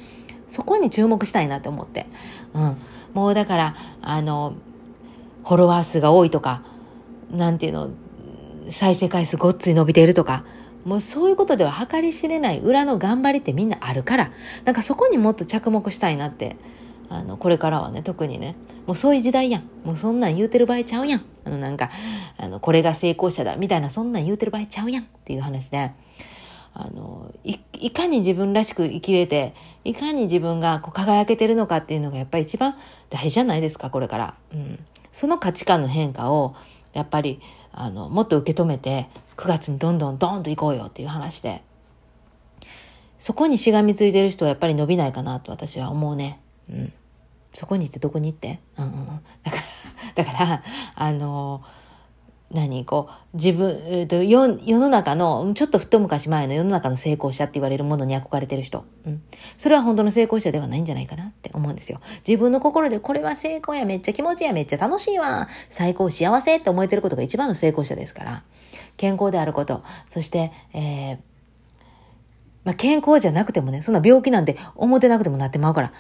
[0.50, 2.08] そこに注目したいなって思って。
[2.54, 2.78] うん。
[3.14, 4.56] もうだから、あの、
[5.46, 6.64] フォロワー数が多いとか、
[7.32, 7.90] なんていうの、
[8.70, 10.44] 再生回数ごっつい伸びているとか、
[10.86, 14.32] もうそういうことでは計り知れない裏の頑張りってみんなあるから、
[14.66, 16.56] なんかそこにもっと着目したいなって、
[17.10, 19.64] あの、これからはね、特にね、もうそういう時代やん。
[19.84, 21.22] もうそんなん言うてる場合ちゃうやん。
[21.44, 21.90] あの、なんか、
[22.38, 25.92] あの、これが成功者だ、みたいな、そんなん言うてる場合ちゃうやんっていう話で、
[26.74, 29.54] あの、い、かに自分らしく生きれて、
[29.84, 32.76] いかに自分がこう輝けてるのかっていうのがやっぱり一番
[33.10, 34.36] 大事じゃないですか、これから。
[34.54, 34.86] うん。
[35.12, 36.56] その価値観の変化を、
[36.94, 41.62] やっぱり、あの、もっと受け止めて、9月にどんどんドンと行こうよっていう話で、
[43.18, 46.40] そこにしがみついてる人はやっぱり伸びないかなと私は思うね。
[46.70, 46.94] うん。
[47.54, 48.60] そこに行ってどこに行って？
[48.78, 49.22] うんうん。
[49.44, 49.58] だか
[50.16, 50.64] ら、だから、
[50.96, 51.79] あのー
[52.52, 58.86] 何こう、自分、えっと、世世の中の、ちょっとふっと昔前の世の中の成功者って言われるものに憧れてる人。
[59.06, 59.22] うん。
[59.58, 62.02] それは本当の成功者ではないんじゃないかなって思うんですよ。
[62.28, 68.44] 自分の心でこれは成功や、めっちゃ気持ちや、めっちゃ楽しいわ、最高、幸せって思えてることが一番の成功者ですから。
[68.98, 71.18] 健康であること、そして、えー、
[72.66, 75.94] まあ、健康じゃなくてもね、そんな病気なんて思ってなくてもなってまうから、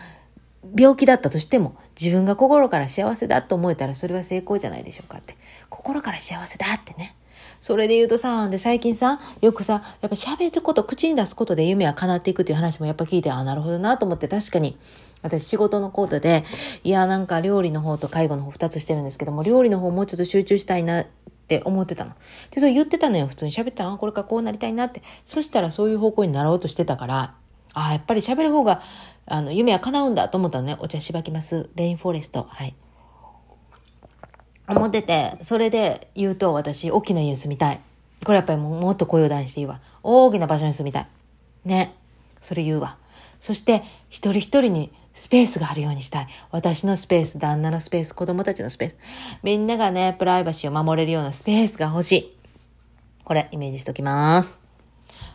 [0.76, 5.36] 病気だったとしても自分が心から幸せだと思えたらそれは成功じゃないでしょうかって。
[5.69, 7.15] 心から幸せだってね。
[7.62, 14.78] それで言うとさ、で最近さ、よくさ、やっぱ喋ること、口に出すことで夢は叶っていくっていう話もやっぱ聞いて、あ、なるほどなと思って確かに、
[15.22, 16.45] 私仕事のコートで、
[16.84, 21.06] いや、なんか料理の方と介護の方二つしてるんですけども、料理の方もうちょっと集中したいなっ
[21.48, 22.13] て思ってたの。
[22.52, 23.28] で、それ言ってたのよ。
[23.28, 25.02] 普通に喋ったら、これからこうなりたいなって。
[25.26, 27.36] そしたらそういう方向になろうとしてたから、
[27.74, 28.82] ああ、やっぱり喋る方が
[29.30, 30.78] あの、夢は叶うんだと思ったのね。
[30.80, 31.70] お茶しばきます。
[31.76, 32.48] レインフォレスト。
[32.50, 32.76] はい。
[34.68, 37.80] 思ってて、それで言うと私、大きな家に住みたい。
[38.26, 39.82] これやっぱりもっと声を大にしていいわ。
[40.04, 41.08] 大きな場所に住みたい。
[41.65, 41.96] ね。
[42.42, 42.98] それ言うわ。
[43.39, 46.28] そして、一人一人にスペースがあるようにしたい。
[46.52, 48.96] 私のスペース、旦那のスペース、子供たちのスペース。
[49.44, 52.38] みんながね、プライバシーを守れるようなスペースが欲しい。
[53.24, 54.68] これ、イメージしときます。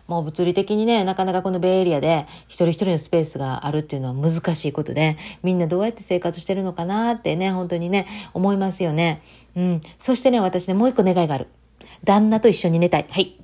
[0.06, 9.22] もう物理的にね、なかなかこのベイエリアで一人一人のスペースがあるっていうのは難しいことで、みんなどうやって生活してるのかなってね、本当にね、思いますよね。
[9.56, 9.80] うん。
[9.98, 11.48] そしてね、私ね、もう一個願いがある。
[12.04, 13.06] 旦那と一緒に寝たい。
[13.08, 13.36] はい。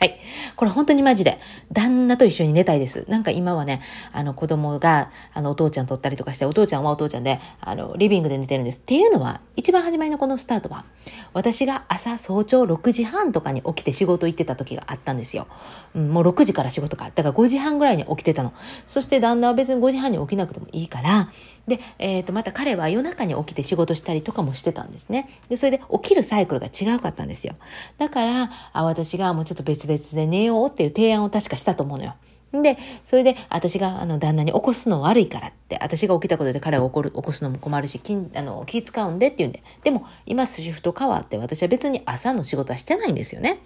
[0.00, 0.18] はい。
[0.58, 1.38] これ本当にマジで。
[1.70, 3.04] 旦那と一緒に寝たいです。
[3.06, 3.80] なんか今はね、
[4.12, 8.80] あの子供が、あのお父ちゃんとったりとかして、お父ちゃんはお父ちゃんで、あの、リビングで寝てるんです。
[8.80, 10.84] っていうのは、一番初めのこのスタートは、
[11.32, 15.46] 私が朝早朝6時半とかに起きて仕事行ってた時があったんですよ。
[15.94, 17.04] うん、もう6時から仕事か。
[17.14, 18.52] だから5時半ぐらいに起きてたの。
[18.88, 21.28] そして旦那は別に5時半に起きなくてもいいから、
[21.68, 25.28] で、えっ、ー、と、また彼は夜中に起きて仕事したりとかもしてたんですね。
[25.48, 27.54] で、それで起きるサイクルが違うかったんですよ。
[27.98, 32.14] だから、あ私がもうちょっと別々で寝ようよっていう提案を確かしたと思うのよ。
[32.52, 38.00] で、それで、私が、あの、旦那に起こすの悪いからって、私が起きたことで彼が起こる、起こすのも困るし、
[38.34, 39.62] あの、気使うんでって言うんで。
[39.84, 43.60] でも、今、シフト変わって、私は別に朝の仕事はしてないんですよね。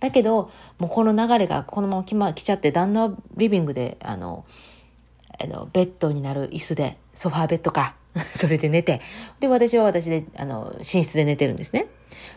[0.00, 4.46] だけど、もうこの流れがこのまま来,、ま、来ちゃって、旦那はリビングで、あの、
[5.38, 7.96] あの、ベッドになる椅子で、ソファーベッドか、
[8.34, 9.00] それで寝て、
[9.40, 11.86] で、私は私で、あの、寝室で寝てるんですね。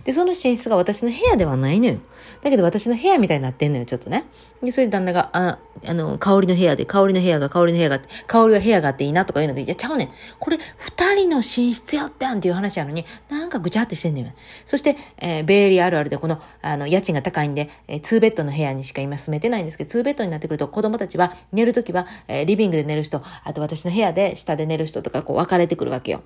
[0.03, 1.99] で、その寝室が私の部屋ではないのよ。
[2.41, 4.25] だけど私の部屋みたいになってんのよ、ちょっとね。
[4.61, 10.09] で、それで旦那が、あ、あの、香りの部屋で、香りの部屋が、香りの部屋が、香りは部屋があっていいなとか言うので、いや、ちゃうねん。
[10.39, 14.27] これ、二人の寝室やったんっていう話やのに、なんかぐちゃってしてんのよ。
[14.65, 26.23] そして、えー、ベイリーあるあるで、この、あの、家賃が高いんで、えー、2ベッドの部屋にしか今住めてないんですけど、2ベッドになってくると、子供たちは、寝るときは、えー、リビングで寝る人、あと私の部屋で、下で寝る人とか、こう、分かれてくるわけよ。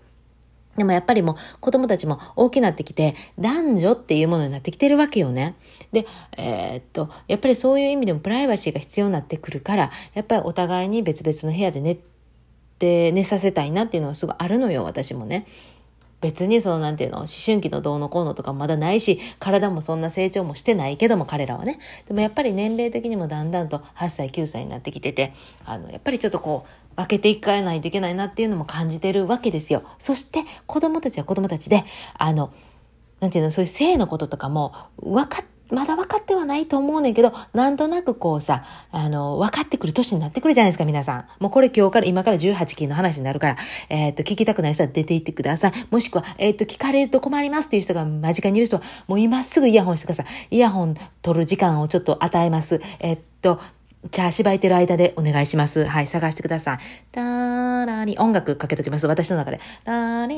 [0.77, 5.55] でもやっぱりもう子供たちも大きくなってきて男女っていうものになってきてるわけよね。
[5.91, 6.07] で、
[6.37, 11.97] えー、っと、やっぱりそういう意味でもプライバシーが必要になってくるから、やっぱりお互いに別々の部屋で寝
[12.79, 15.45] て、寝させたいなっていうのはすごいあるのよ、私もね。
[16.23, 21.79] 別にそのなんていうの、思春期のどうのこうのとかまだないし、体もそんな成長もしてないけども彼らはね。
[22.07, 25.33] でもやっぱり年齢的にもだんだんと8歳、9歳になってきてて、
[25.65, 29.83] あの、やっぱりちょっとこう、分けていかないといけないなっていうのも感じてるわけですよ。
[29.97, 31.83] そして子供たちは子供たちで、
[32.17, 32.53] あの、
[33.19, 41.25] なんていうの、そういう性のこととかも分かまだ分かってはないと思うねんけど、なんとなくこうさ、あの、分かってくる年になってくるじゃないですか、皆さん。
[41.39, 43.57] もうこれ今日から、今から18期の話になるから、
[43.89, 45.71] えー、っと、聞きたくない人は出て行ってください。
[45.89, 50.25] もしくは、えー、っと、聞かれると困りますっていう人が間近にいる人は、もう今すぐイヤホンしてください。
[50.51, 52.81] イヤホン取る時間をちょっと与えます。
[52.99, 53.59] えー、っと、
[54.11, 55.85] じゃあ、芝居てる間でお願いします。
[55.85, 56.77] はい、探してください。
[57.15, 59.07] ラーラリ、音楽かけときます。
[59.07, 59.61] 私の中で。
[59.85, 60.35] ラーリ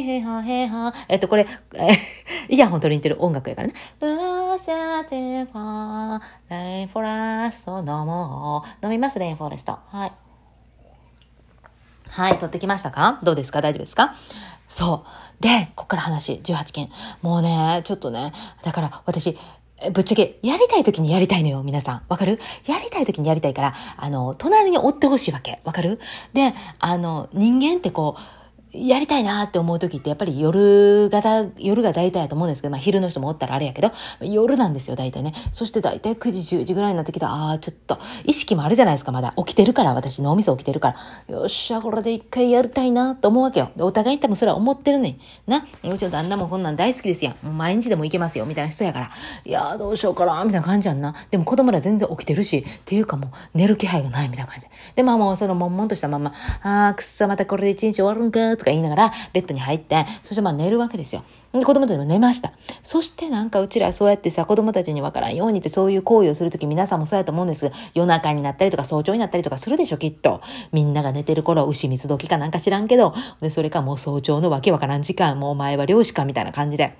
[0.00, 0.92] ー、ヘハヘハ。
[1.08, 1.88] えっと、これ、え
[2.54, 3.74] イヤホン取りに行ってる音楽やからね。
[4.00, 8.84] ラサテファー、レインフォレスト飲もう。
[8.86, 9.78] 飲みます、レインフォレスト。
[9.90, 10.12] はい。
[12.08, 13.18] はい、取ってきましたか？
[13.22, 13.62] どうですか？
[13.62, 14.14] 大丈夫ですか？
[14.68, 15.04] そ
[15.40, 15.42] う。
[15.42, 16.90] で、こっから話、18件。
[17.22, 19.38] もうね、ちょっとね、だから私、
[19.92, 22.02] ぶっちゃけ、やりたい時にやりたいのよ、皆さん。
[22.08, 22.40] わかる？
[22.66, 25.60] やりたい時にやりたいから、あの、隣に追ってほしいわけ。
[25.64, 26.00] わかる？
[26.32, 28.20] で、あの、人間ってこう、
[28.76, 35.34] やりたいなって思う時ってやっぱり夜がだ、夜が大体やと思うんですけど、まあ昼の人もおったらあれやけど、夜なんですよ、大体ね。
[35.52, 39.34] そして大体9時、10時ぐらいになってきたああ、ちょっと、意識もあるじゃないですか、まだ。
[39.36, 40.94] 起きてるから、私、脳みそ起きてるか
[41.28, 41.34] ら。
[41.34, 43.70] よっしゃ、これで一回やりたいなと思うわけよ。
[43.78, 45.50] お互いに多分それは思ってるねん。
[45.50, 45.66] な。
[45.82, 47.56] もちろん旦那もこんなん大好きですやん。
[47.56, 49.10] 毎日でも行けますよ、みたいな人やから。
[49.44, 51.14] いやー、どうしようかな、みたいな感じやんな。
[51.30, 54.70] でも子供ら全然起きてるし、っていうかもう、寝る気配がない、みたいな感じで。
[54.96, 61.24] で、まあもう、その、悶々としたまま、あー、くっさ、またこれで一日終わるんか、とか言いながら、ベッドに入って、そしてまあ寝るわけですよ。
[61.52, 62.52] で、子供たちも寝ました。
[62.82, 70.40] そしてなんかうちらそうやってさ、子供たちにわからんようにってそういう行為をするとき皆さんもそうやと思うんですが夜中になったりとか早朝になったりとかするでしょ、きっと。
[70.72, 76.94] みんなが寝てる頃、牛蜜時かなんか知らんけど、で、それかもう早朝のわけわからん時間、もうお前は漁師かみたいな感じで。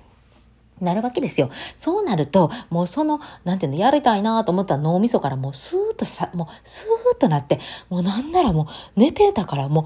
[0.81, 1.49] なるわけですよ。
[1.75, 9.85] そうなると、もうその、なんていうの、やりたいなと思った脳みそからもうスーッとさ、もうスーッとなって、もうなんならもう寝てたからもう、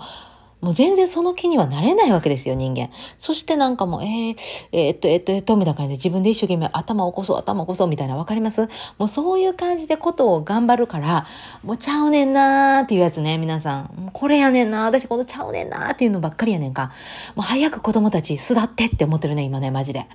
[0.62, 2.90] もう全然その気にはなれないわけですよ、人間。
[3.18, 4.36] そしてなんかもう、えー、
[4.72, 8.70] えー、っと、えー、っと、えー、っと、みたいな感じで自分で一生懸命頭起こそう、頭起こそうみたいなわかります？
[8.98, 11.26] もうそういう感じでことを頑張るから、
[11.64, 13.84] もうちゃうねんなーっていうやつね、皆さん。
[13.96, 16.92] もうこれやねんなー、私このちゃうねんなーっていうのばっかりやねんか。
[17.36, 20.06] もう早く子供たち巣立ってって思ってるね、今ね、マジで。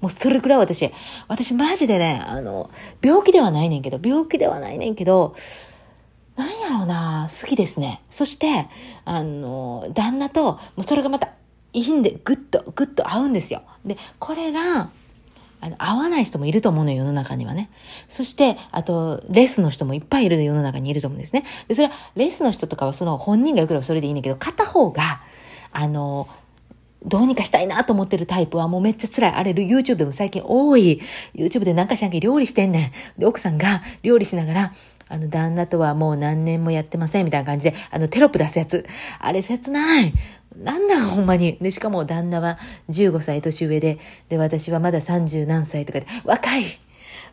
[0.00, 0.92] もうそれくらい私、
[1.26, 2.70] 私マジでね、あの、
[3.02, 5.34] 病気ではないねんけど、病気ではないねんけど、
[6.38, 8.00] なんやろうな、好きですね。
[8.10, 8.68] そして、
[9.04, 11.30] あの、旦那と、もうそれがまた
[11.72, 13.62] いいんで、ぐっと、ぐっと合うんですよ。
[13.84, 14.90] で、これが、
[15.60, 17.70] あの、合わない人もいると思うのよ、世の中にはね。
[18.08, 21.42] そして、あと、レスの人もいっぱいいる世の中にいると思うんですね。
[21.66, 25.20] で、それは、レスの人とかはその本人がよければそれでいいんだけど、片方が、
[25.72, 26.28] あの、
[27.04, 29.32] どうにかしたいなと思ってるタイプはもうめっちゃ辛い。
[29.32, 31.00] あれ、YouTube でも最近多い。
[31.34, 33.20] YouTube でなんかしらんけ料理してんねん。
[33.20, 34.72] で、奥さんが料理しながら、
[35.08, 38.84] あの、旦那とはもう何年もやってませんみたいな感じで、あの、テロップ出すやつ。
[39.18, 40.12] あれ切ない。
[40.56, 41.56] なんだほんまに。
[41.60, 42.58] で、しかも旦那は
[42.90, 46.64] 15歳年上で、で、私はまだ30何歳とかで、若い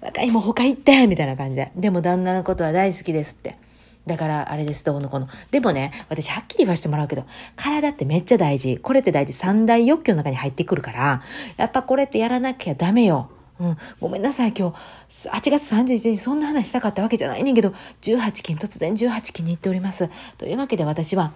[0.02, 1.72] 若いもう他行ってみたいな感じで。
[1.76, 3.58] でも旦那のことは大好きですって。
[4.06, 5.28] だから、あれです、どうのこの。
[5.50, 8.78] でもね、私はっきり言わせてもらうけど、体ってめっちゃ大事。
[8.78, 9.34] これって大事。
[9.34, 11.24] 三大欲求の中に入ってくるから、
[11.58, 13.32] やっぱこれってやらなきゃダメよ。
[13.60, 20.10] うん、ごめんなさい、今日、8月31日、そんな話したかったわけじゃないねんけど、18金、突然18金に行っております。
[20.38, 21.34] というわけで私は、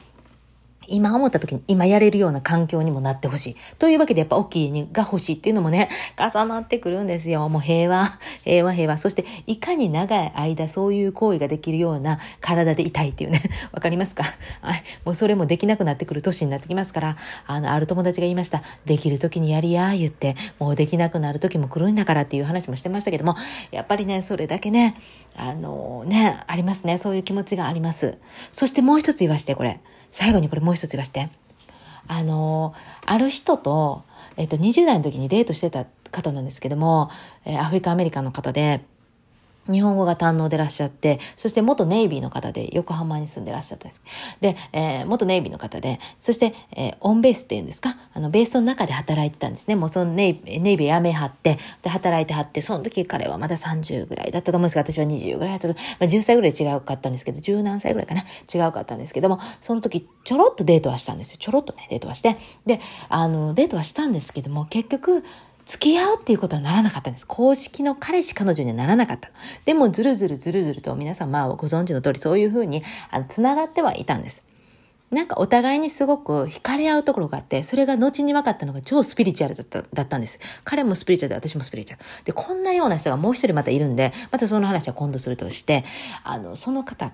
[0.90, 3.56] 今思った時に今やれるような環境にもなってほしい。
[3.78, 7.48] というわけでやっぱ大きい家が欲しいっていうのもね、重なってくるんですよ。
[7.50, 8.98] もう平和、平和、平和。
[8.98, 13.42] そしていかに長い間そういう行為ができるような体でいたいっていうね。
[13.72, 14.24] わかりますか？
[14.62, 14.84] はい。
[15.06, 18.62] もうそれもできなくなってくる年になってきますから、あの、ある友達が言いました。
[18.86, 23.36] できる時にやりやー、言って、もうできなくなる時も来るんだからっていう話もしてましたけども、
[23.72, 24.96] やっぱりね、それだけね、
[25.36, 26.98] あのね、ありますね。
[26.98, 28.18] そういう気持ちがあります。
[28.52, 29.80] そしてもう一つ言わして、これ。
[30.12, 31.30] 最後にこれもう一つ言わして。
[32.08, 32.74] あの、
[33.06, 34.04] ある人と、
[34.36, 37.12] えっと、20代の時にデートしてた方なんですけども、
[37.46, 38.84] えー、アフリカアメリカの方で、
[39.72, 44.02] 日本語が堪能でらっしゃって、そして元ネイビーの方で横浜に住んでらっしゃったんです。
[44.42, 49.76] で、えー、元ネイビーの方で、そして、えー、オンベースっていうんですか、あの、ベースの中で働いてたんですね。
[49.76, 61.38] もうそのネイネイビー辞めはって、で、働いてはって、その時彼はまだ30ぐらいだったと思うんですが、私は20ぐらいだったと、まあ、10歳ぐらい違うかったんですけど、10何歳ぐらいかな、違うかったんですけども、その時ちょろっとデートはしたんですよ。
[61.40, 62.38] ちょろっとね、デートはして。
[62.66, 62.80] で、
[63.10, 65.24] あの、デートはしたんですけども、結局、
[65.70, 67.28] 付き合うっていうことはならなかったんです。
[67.28, 69.30] 公式の彼氏彼女にはならなかった。
[69.66, 74.42] でも、ずるずるずるずると皆さんまあご存知の通りそういうふうに、あの、繋がってはいたんです。
[75.12, 80.40] なんかお互いにすごく惹かれ合うところがあって、それが後に分かったのが超スピリチュアルだっただったんです。
[80.64, 82.06] 彼もスピリチュアルで私もスピリチュアル。
[82.26, 85.86] で、こんなような人がもう一人またいるんで、またその話は今度するとして、
[86.24, 87.12] あの、その方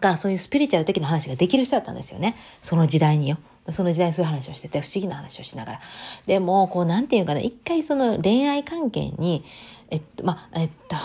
[0.00, 2.34] がそういうスピリチュアル的な話ができる人だったんですよね。
[2.62, 3.36] その時代によ。
[3.70, 5.80] その時代そういう話をしてて、不思議な話をしながら。
[6.26, 9.44] でも、こう、なんていうかな、一回その恋愛関係に、
[9.90, 10.96] えっと、まえっと、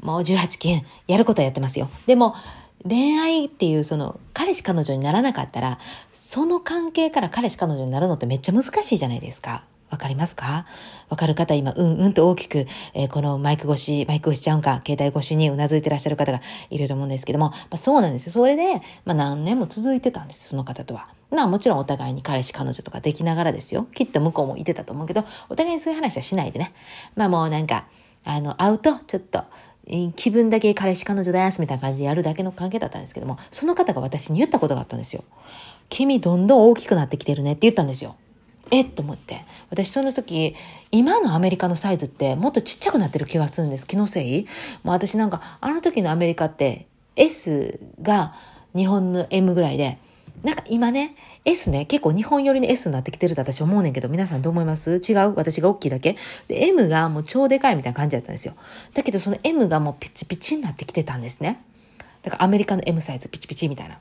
[0.00, 1.90] もう18件、やることはやってますよ。
[2.06, 2.34] でも、
[2.88, 5.78] 恋愛っていうその、彼氏彼女にならなかったら、
[6.12, 9.64] その関係から彼氏彼女になるのってめっちゃ難しいじゃないですか。
[10.00, 10.64] わかりますか？
[11.10, 18.32] わかる方、今、うんうんと大きく、えー、このマイク越し、マイク越しちゃうんか、携帯越しにうなずいてらっしゃる方がいると思うんですけども、まあ、そうなんですよ。
[18.32, 21.08] それで、まあ、何年も続いてたんです、その方とは。
[21.30, 23.88] まあもちろんお互いに彼氏彼女とかできながらですよ。
[23.94, 26.72] きっと向こうもいてたと思うけど、お互いにそういう話はしないでね。
[27.14, 27.84] まあもうなんか、
[28.24, 29.44] あの、会うとちょっと、
[30.16, 35.24] 気分だけ彼氏彼女ですみたいな感じでやるだけの関係だったんですけども、その方が私に言ったことがあったんですよ。
[35.90, 38.16] 君どんどん大きくなってきてるねって言ったんですよ。
[38.70, 39.44] えっと思って。
[39.70, 40.54] 私その時、
[40.90, 43.86] 今のアメリカのサイズってもっとちっちゃくなってる気がするんです。
[43.86, 44.46] 気のせい
[44.82, 48.34] もう私なんか、あの時のアメリカって S が
[48.74, 49.98] 日本の M ぐらいで、
[50.42, 55.02] なんか今ね、S ね、結構日本寄りに S になってきてると私思うねんけど、皆さんどう思います？
[55.06, 55.34] 違う？
[55.34, 56.16] 私が大きいだけ？
[56.48, 58.54] で、M がもう超でかいみたいな感じだったんですよ。
[58.94, 61.62] だけどその M がもうピチピチになってきてたんですね。
[62.22, 63.98] だからアメリカの M サイズピチピチみたいな。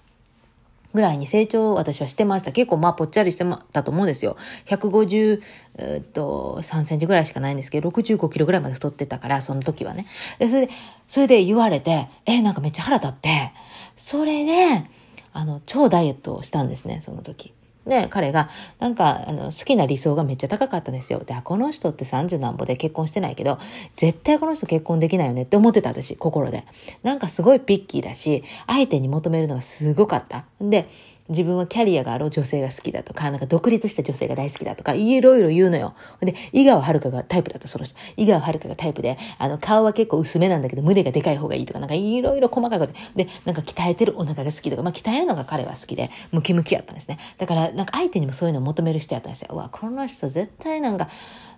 [0.94, 2.52] ぐらいに成長私はしてました。
[2.52, 4.38] 結構まあぽっちゃりしてたと思うんですよ。
[4.66, 5.42] 150、
[5.78, 10.08] えっと、3センチぐらいしかないんですけど、65キロぐらいまで太ってたから、その時はね。
[10.40, 10.70] それで、
[11.08, 13.52] それで言われて、えなんかめっちゃ腹立って、
[13.96, 14.86] それで、
[15.34, 17.54] あの、超ダイエットをしたんですね、その時。
[17.90, 18.50] で、彼が、
[18.80, 21.20] なんか、あの、好きな理想がめっちゃ高かったんですよ。
[21.20, 23.60] で、この人って30何歩で結婚してないけど、
[23.98, 26.66] 絶対この人結婚できないよねって思ってた私、心で。
[27.04, 30.46] なんかすごいピッキーだし、相手に求めるのがすごかった。
[30.62, 30.88] で、
[31.30, 35.94] 自分はキャリアがある女性が好きだとか、なんか独立した女性が大好きだとか、いろいろ言うのよ。
[36.22, 37.96] で、井川遥がタイプだった、その人。
[38.18, 42.94] 井川遥がタイプで、あの、顔は結構薄めなんだけど、胸がでかい方がいいとか、なんかいろいろ細かいこと。
[43.16, 47.20] で、なんか鍛えてるお腹が好きとか、まあ鍛えるのが彼は好きで、ムキムキやったんですね。
[47.38, 49.50] だから、なんか相手にもそういうのを求める人やったんですよ。
[49.52, 51.10] うわ、この人絶対なんか、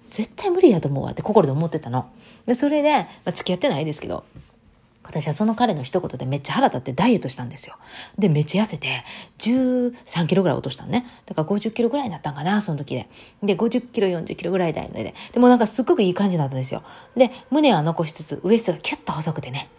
[0.07, 2.09] 絶対無理やと思うわって心で思ってたの。
[2.45, 4.25] で、それで、まあ、付き合ってないですけど、
[5.11, 7.75] 私はその彼の一言でめっちゃ腹立ってダイエットしたんですよ。
[8.17, 9.03] で、めっちゃ痩せて、
[9.39, 11.05] 13キロぐらい落としたのね。
[11.25, 13.09] だから50キロぐらいになったんかな、その時で。
[13.43, 15.13] で、50キロ、40キロぐらいだよね。
[15.33, 16.81] で、もなんかすっごくいい感じだったんですよ。
[17.17, 19.69] で、胸は残しつつ、ウエストがキュッと細くてね。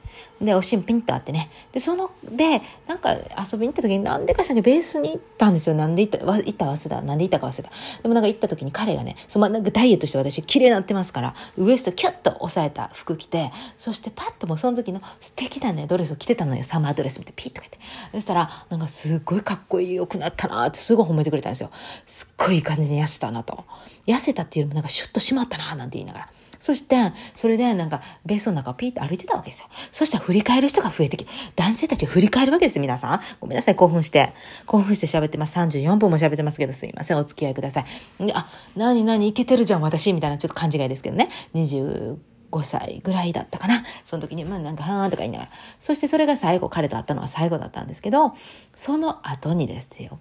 [0.42, 1.50] で、おしんピンとあってね。
[1.70, 5.74] で、その、で、なんか遊びに行った時になんでかしらベースに行ったんですよ。
[5.74, 7.00] なんで行った、行った忘れた。
[7.02, 7.70] なんで行ったか忘れた。
[8.02, 16.64] でもなんか行った時に彼がね、そのなんかダイエットして私綺麗になってますから、ウエストキュッと押さえた服着て、そしてパッともうその時の素敵なね、ドレスを着てたのよ。
[16.64, 17.86] サマードレスみたいピッとか言って。
[18.12, 21.70] そしたら、なんかすっごいかっこいいよくなったなってすごい褒めてくれたんですよ。
[22.06, 23.64] すっごいいい感じに痩せたなと。
[24.06, 26.28] 痩せたっていうよりもなんかシュッとしまったななんて言いながら。
[26.62, 29.68] そして、それでなんか、ベースの中をピーッと歩いてたわけですよ。
[29.90, 33.20] そしたら振り返る人が増えてきて、男性たち振り返るわけです、皆さん。
[33.40, 34.32] ごめんなさい、興奮して。
[34.66, 35.58] 興奮して喋ってます。
[35.58, 37.84] 34分も喋ってますけど、すいません、お付き合いください。
[38.32, 41.30] あ、なになにいけてるじゃん、私、みたいなちょっと勘違いですけどね。
[41.54, 42.16] 25
[42.62, 43.82] 歳ぐらいだったかな。
[44.04, 45.50] その時に、まあなんか、はーんとか言いながら。
[45.80, 48.36] そしてそれが最後、彼と会ったのは最後だったんですけど、
[48.76, 50.20] その後にですよ。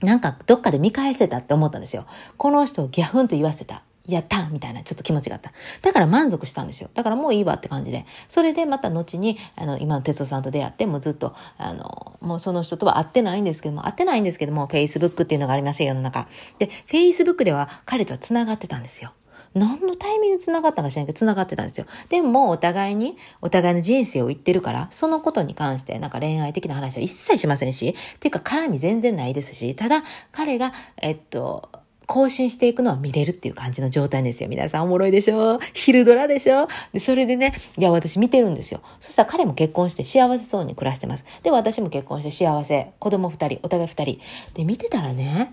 [0.00, 2.06] なんかどっかで見返せたって思ったんですよ。
[2.36, 3.82] この人をギャフンと言わせた。
[4.08, 5.52] やったみたいなちょっと気持ちがあった。
[5.82, 6.90] だから満足したんですよ。
[6.94, 8.06] だからもういいわって感じで。
[8.28, 16.28] それでまた後に、あの、今の哲夫さんと出会って、もうずっと、あの、もうその人とは会ってないんですけども、会ってないんですけども、Facebook っていうのがありますよ、世の中。
[16.58, 19.12] で、Facebook では彼とは繋がってたんですよ。
[19.56, 21.86] 何のタイミングで繋がったか知らないけど、繋がってたんですよ。
[22.10, 31.70] でも、お互いに、お互いの人生を言ってるから、そのことに関して、なんか恋愛的な話は一切しませんし、っていうか、絡み全然ないですし、ただ、彼が、えっと、
[32.06, 34.48] 更新していくのは見れるっていう感じの状態ですよ。
[34.48, 35.58] 皆さんおもろいでしょ？
[35.74, 36.68] 昼ドラでしょ？
[36.92, 38.80] で、それでね、いや、私見てるんですよ。
[39.00, 41.24] そしたら彼も結婚して幸せそうに暮らしてます。
[41.42, 42.92] で、私も結婚して幸せ。
[42.98, 44.20] 子供二人、お互い二人。
[44.54, 45.52] で、見てたらね、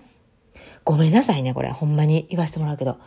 [0.84, 1.70] ごめんなさいね、これ。
[1.70, 2.98] ほんまに言わせてもらうけど。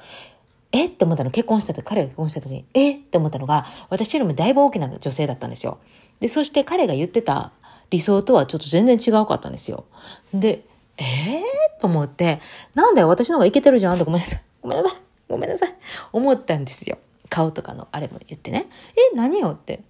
[0.73, 5.77] えって思ったの、結婚した時、彼が結婚した時に、えって思ったのが、私よりもだいぶ大きな女性だったんですよ。
[6.19, 7.53] で、そして彼が言ってた
[7.89, 9.85] 理想とはちょっと全然違うかったんですよ。
[10.33, 10.65] で、
[10.97, 12.41] ええー、と思って、
[12.73, 14.41] なんだよ、私の方がいけてるじゃんとごめんなさい。
[14.61, 14.99] ごめんなさい。
[15.29, 15.75] ごめんなさい。
[16.13, 16.97] 思ったんですよ。
[17.29, 18.67] 顔とかのあれも言ってね。
[18.95, 19.81] え、何よって。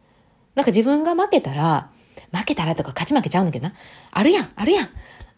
[0.56, 1.90] なんか自分が負けたら、
[2.34, 3.76] 負けたらとか勝ち負けちゃうんだけどな。
[4.12, 4.90] あるやん、あるやん。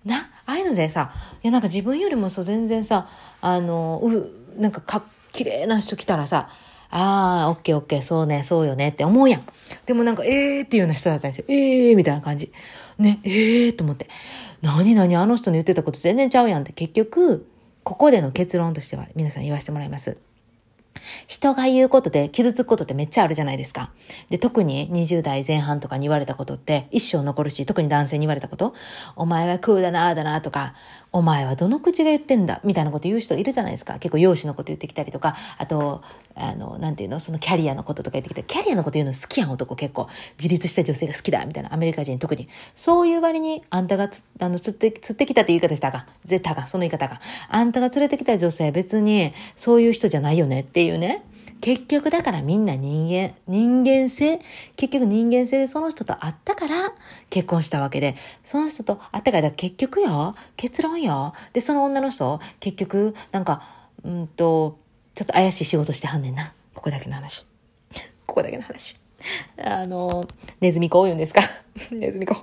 [0.06, 1.12] な、ああいうのでさ、
[1.44, 3.08] いやなんか自分よりもそう全然さ、
[3.42, 6.50] あの、う、なんかか、綺麗な人来たらさ、
[6.92, 9.46] ああ、オッケーオッケー、そうね、そうよねって思うやん。
[9.86, 11.46] でもなんか、ええー、っていうような人だったんですよ。
[11.48, 12.52] ええー、みたいな感じ。
[12.98, 14.08] ね、ええー、と思って。
[14.62, 17.48] 何何あの人の言ってたこと全然ちゃうやんって結局、
[17.84, 20.18] ここでの結論としては皆さん言わせてもらいます。
[21.28, 23.92] 人が言うことで傷つくことってめっちゃあるじゃないですか。
[24.30, 28.74] で、特に20代前半とかに言われたことって一生残るし、特に男性に言われたこと、
[29.16, 30.74] お前はクーだな、あだな、とか、
[31.12, 33.94] お前はどの口が言ってんだ、みたいなこと言う人いるじゃないですか。
[33.94, 36.04] 結構容姿のこと言ってきたりとか、あと、
[36.36, 40.08] あの、なんていうの、そのキャリアのこととか言ってきて、キャリアのこと言うの好きやん、男結構。
[40.38, 41.74] 自立した女性が好きだ、みたいな。
[41.74, 42.48] アメリカ人特に。
[42.76, 46.06] そういう割に、あんたがつ、あの、釣って、釣ってきたって言い方したか。
[46.26, 47.20] 絶対か、その言い方が。
[47.50, 51.24] あんたが連れてきた女性別に、そういう人じゃないよねっていうね。
[51.62, 54.40] 結局だからみんな人間、人間性、
[54.76, 56.94] 結局人間性でその人と会ったから
[57.30, 61.34] 結婚したわけで、その人と会ったから結局よ、結論よ。
[61.54, 63.64] で、その女の人、結局、なんか、
[64.04, 64.78] うんと、
[65.16, 66.54] ちょっと怪しい仕事してはんねんな。
[66.74, 67.46] ここだけの話。
[68.26, 68.98] ここだけの話。
[69.62, 70.26] あの、
[70.62, 71.42] ネズミ子言うんですか？
[71.92, 72.36] ネズミ子。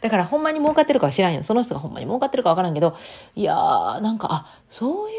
[0.00, 1.42] だからほんまに儲かってるかは知らんよ。
[1.42, 2.96] その人がほんまに儲かってるかわからんけど、
[3.34, 5.16] いやー、なんか、あ、そういう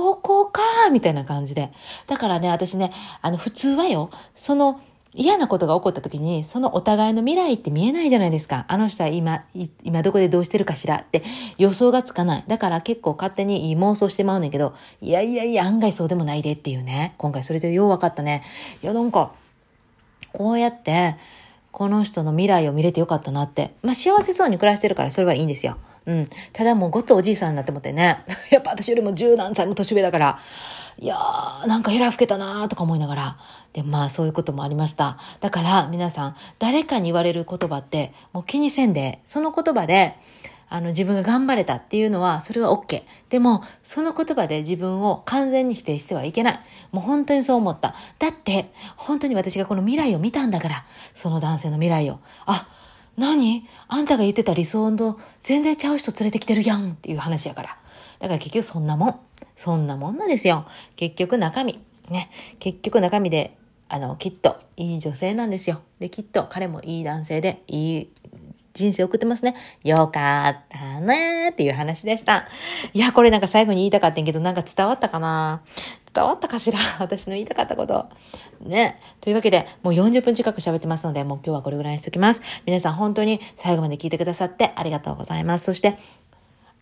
[0.00, 1.72] 方向かみたいな感じで。
[2.06, 4.80] だからね、私ね、あの、普通はよ、その、
[5.14, 8.64] 嫌なことが起こった時に、そのお互いの未来って見えないじゃないですか。
[8.68, 9.44] あの人は今、
[9.82, 11.22] 今どこでどうしてるかしらって
[11.58, 12.44] 予想がつかない。
[12.46, 17.14] だから結構勝手にいい妄想してまうねんけど、いやいやいや、案外そうでもないでっていうね。
[17.18, 18.42] 今回それでよう分かったね。
[18.82, 19.32] いや、なんか、
[20.32, 21.16] こうやって、
[21.72, 23.74] この人の未来を見れてよかったなって。
[23.82, 25.76] まあ幸せそうに暮らしてるからそれはいいんですよ。
[26.06, 26.28] うん。
[26.52, 28.24] ただもうごつおじいさんになって思ってね。
[28.50, 30.38] やっぱ私よりも十何歳も年上だから、
[30.98, 33.38] いやー、なんかヘラ吹けたなーとか思いながら。
[33.72, 35.18] で、まあそういうこともありました。
[35.40, 40.16] だから皆さん、誰かに言われる言葉って、もう気にせんで、その言葉で、
[40.68, 43.02] あの自分が頑張れたっていうのは、それは OK。
[43.28, 46.60] でも、その言葉で自分を完全に否定してはいけない。
[46.92, 47.94] もう本当にそう思った。
[48.18, 52.20] だって、本当に私がこの未来を見たんだから、その男性の未来を。
[52.46, 52.66] あ、
[53.16, 53.66] 何？
[53.88, 57.78] あんたが言ってた理想の全然ちゃう人連れてきてるやんっていう話やから。
[58.20, 59.20] だから結局そんなもん。
[59.56, 60.66] そんなもんなんですよ。
[60.96, 61.80] 結局中身。
[62.08, 62.30] ね。
[62.58, 63.56] 結局中身で、
[63.88, 65.82] あの、きっといい女性なんですよ。
[65.98, 68.08] で、きっと彼もいい男性で、いい
[68.74, 69.54] 人生送ってますね。
[69.84, 72.48] よかったねっていう話でした。
[72.94, 75.62] いや、これなんか最後に言いたかったんけど、なんか伝わったかな
[76.14, 76.78] 伝わったかしら？
[77.00, 78.06] 私の言いたかったこと。
[78.60, 78.98] ね。
[79.20, 82.40] というわけで、もう40分近く喋ってますので、もう今日はこれぐらいにしときます。
[82.66, 85.64] 皆さん本当に最後まで聞いてくださってありがとうございます。
[85.64, 85.96] そして、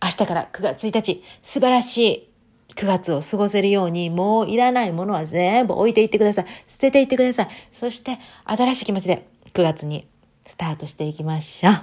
[0.03, 2.27] 明日から9月1日、素晴らしい
[2.75, 6.45] 9月を過ごせるように、もういらないものは全部置いていってください。
[6.67, 7.47] 捨てていってください。
[7.71, 10.07] そして、新しい気持ちで9月に
[10.45, 11.73] スタートしていきましょう。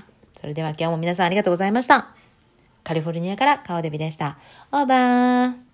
[0.40, 2.08] それでは今日も皆さんありがとうございました。
[2.84, 4.38] カリフォルニアからカオデビでした。
[4.72, 5.67] オーバー